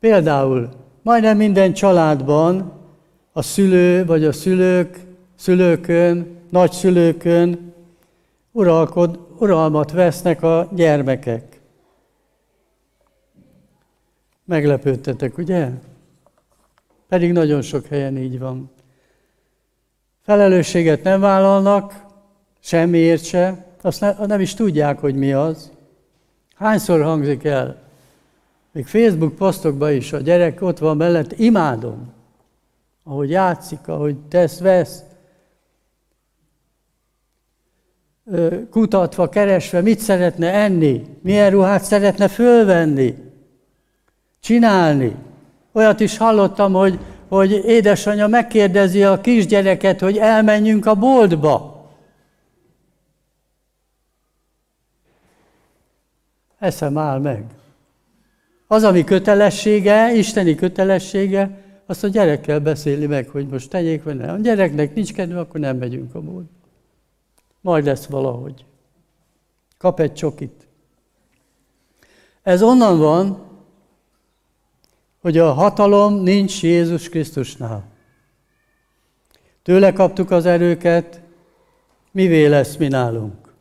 Például 0.00 0.68
majdnem 1.02 1.36
minden 1.36 1.72
családban 1.72 2.72
a 3.32 3.42
szülő 3.42 4.04
vagy 4.04 4.24
a 4.24 4.32
szülők, 4.32 5.00
szülőkön, 5.34 6.36
nagyszülőkön 6.48 7.72
uralkod, 8.52 9.18
uralmat 9.38 9.92
vesznek 9.92 10.42
a 10.42 10.68
gyermekek. 10.72 11.60
Meglepődtetek, 14.44 15.38
ugye? 15.38 15.70
Pedig 17.10 17.32
nagyon 17.32 17.62
sok 17.62 17.86
helyen 17.86 18.16
így 18.16 18.38
van. 18.38 18.70
Felelősséget 20.22 21.02
nem 21.02 21.20
vállalnak, 21.20 22.04
semmiért 22.60 23.24
se, 23.24 23.66
azt 23.82 24.00
ne, 24.00 24.26
nem 24.26 24.40
is 24.40 24.54
tudják, 24.54 24.98
hogy 24.98 25.14
mi 25.14 25.32
az. 25.32 25.70
Hányszor 26.54 27.02
hangzik 27.02 27.44
el? 27.44 27.82
Még 28.72 28.86
Facebook 28.86 29.34
posztokban 29.34 29.92
is 29.92 30.12
a 30.12 30.18
gyerek 30.18 30.62
ott 30.62 30.78
van 30.78 30.96
mellett, 30.96 31.38
imádom, 31.38 32.12
ahogy 33.04 33.30
játszik, 33.30 33.88
ahogy 33.88 34.16
tesz, 34.28 34.58
vesz, 34.58 35.02
kutatva, 38.70 39.28
keresve, 39.28 39.80
mit 39.80 39.98
szeretne 39.98 40.52
enni, 40.52 41.06
milyen 41.22 41.50
ruhát 41.50 41.84
szeretne 41.84 42.28
fölvenni, 42.28 43.14
csinálni. 44.40 45.28
Olyat 45.72 46.00
is 46.00 46.16
hallottam, 46.16 46.72
hogy, 46.72 46.98
hogy 47.28 47.52
édesanyja 47.52 48.26
megkérdezi 48.26 49.04
a 49.04 49.20
kisgyereket, 49.20 50.00
hogy 50.00 50.16
elmenjünk 50.16 50.86
a 50.86 50.94
boltba. 50.94 51.80
Eszem 56.58 56.98
áll 56.98 57.18
meg. 57.18 57.44
Az, 58.66 58.84
ami 58.84 59.04
kötelessége, 59.04 60.14
isteni 60.14 60.54
kötelessége, 60.54 61.58
azt 61.86 62.04
a 62.04 62.08
gyerekkel 62.08 62.60
beszéli 62.60 63.06
meg, 63.06 63.28
hogy 63.28 63.48
most 63.48 63.70
tegyék 63.70 64.02
vagy 64.02 64.16
nem. 64.16 64.34
A 64.34 64.38
gyereknek 64.38 64.94
nincs 64.94 65.12
kedve, 65.12 65.38
akkor 65.38 65.60
nem 65.60 65.76
megyünk 65.76 66.14
a 66.14 66.20
boltba. 66.20 66.68
Majd 67.60 67.84
lesz 67.84 68.06
valahogy. 68.06 68.64
Kap 69.78 70.00
egy 70.00 70.12
csokit. 70.12 70.68
Ez 72.42 72.62
onnan 72.62 72.98
van, 72.98 73.49
hogy 75.20 75.38
a 75.38 75.52
hatalom 75.52 76.14
nincs 76.14 76.62
Jézus 76.62 77.08
Krisztusnál. 77.08 77.84
Tőle 79.62 79.92
kaptuk 79.92 80.30
az 80.30 80.46
erőket, 80.46 81.20
mivé 82.10 82.46
lesz 82.46 82.76
mi 82.76 82.88
nálunk. 82.88 83.52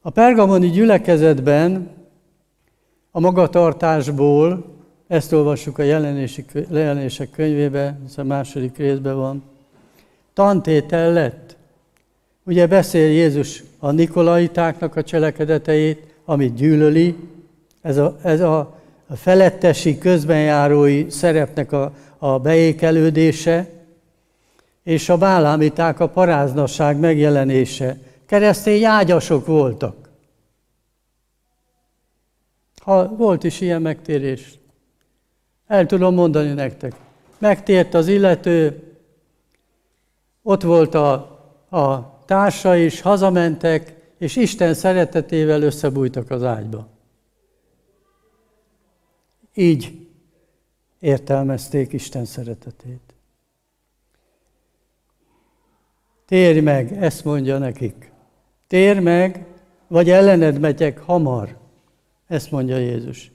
A 0.00 0.10
pergamoni 0.10 0.70
gyülekezetben 0.70 1.90
a 3.10 3.20
magatartásból, 3.20 4.72
ezt 5.06 5.32
olvassuk 5.32 5.78
a 5.78 5.82
jelenések 6.70 7.30
könyvébe, 7.30 7.98
ez 8.06 8.18
a 8.18 8.24
második 8.24 8.76
részben 8.76 9.16
van, 9.16 9.42
tantétel 10.32 11.12
lett. 11.12 11.56
Ugye 12.44 12.66
beszél 12.66 13.08
Jézus 13.08 13.62
a 13.78 13.90
Nikolaitáknak 13.90 14.96
a 14.96 15.02
cselekedeteit, 15.02 16.14
amit 16.24 16.54
gyűlöli, 16.54 17.16
ez 17.84 17.96
a, 17.96 18.16
ez 18.22 18.40
a, 18.40 18.78
felettesi, 19.16 19.98
közbenjárói 19.98 21.10
szerepnek 21.10 21.72
a, 21.72 21.92
a 22.18 22.38
beékelődése, 22.38 23.68
és 24.82 25.08
a 25.08 25.16
bálámiták 25.16 26.00
a 26.00 26.08
paráznasság 26.08 26.98
megjelenése. 26.98 27.98
Keresztény 28.26 28.84
ágyasok 28.84 29.46
voltak. 29.46 29.96
Ha 32.82 33.08
volt 33.08 33.44
is 33.44 33.60
ilyen 33.60 33.82
megtérés, 33.82 34.58
el 35.66 35.86
tudom 35.86 36.14
mondani 36.14 36.52
nektek. 36.52 36.94
Megtért 37.38 37.94
az 37.94 38.08
illető, 38.08 38.82
ott 40.42 40.62
volt 40.62 40.94
a, 40.94 41.12
a 41.70 42.16
társa 42.26 42.76
is, 42.76 43.00
hazamentek, 43.00 43.94
és 44.18 44.36
Isten 44.36 44.74
szeretetével 44.74 45.62
összebújtak 45.62 46.30
az 46.30 46.42
ágyba. 46.42 46.92
Így 49.54 50.08
értelmezték 50.98 51.92
Isten 51.92 52.24
szeretetét. 52.24 53.14
Térj 56.26 56.60
meg, 56.60 56.92
ezt 56.92 57.24
mondja 57.24 57.58
nekik. 57.58 58.12
Térj 58.66 58.98
meg, 58.98 59.46
vagy 59.86 60.10
ellened 60.10 60.60
megyek 60.60 60.98
hamar. 60.98 61.56
Ezt 62.26 62.50
mondja 62.50 62.76
Jézus. 62.76 63.32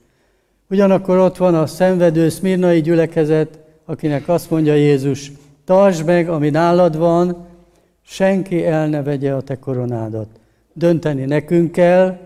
Ugyanakkor 0.70 1.17
ott 1.17 1.38
van 1.38 1.55
a 1.55 1.67
szenvedő 1.67 2.30
szmirnai 2.30 2.82
gyülekezet, 2.82 3.59
akinek 3.86 4.28
azt 4.28 4.49
mondja 4.49 4.74
Jézus, 4.74 5.32
tartsd 5.63 6.05
meg, 6.05 6.30
ami 6.30 6.49
nálad 6.49 6.97
van, 6.97 7.47
senki 8.01 8.65
el 8.65 8.88
ne 8.88 9.03
vegye 9.03 9.34
a 9.34 9.41
te 9.41 9.59
koronádat. 9.59 10.28
Dönteni 10.74 11.26
nekünk 11.26 11.72
kell, 11.72 12.17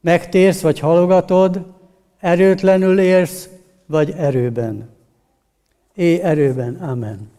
megtérsz 0.00 0.60
vagy 0.60 0.78
halogatod, 0.78 1.66
erőtlenül 2.24 2.98
érsz, 2.98 3.48
vagy 3.86 4.10
erőben. 4.10 4.88
É 5.94 6.20
erőben. 6.20 6.74
Amen. 6.74 7.30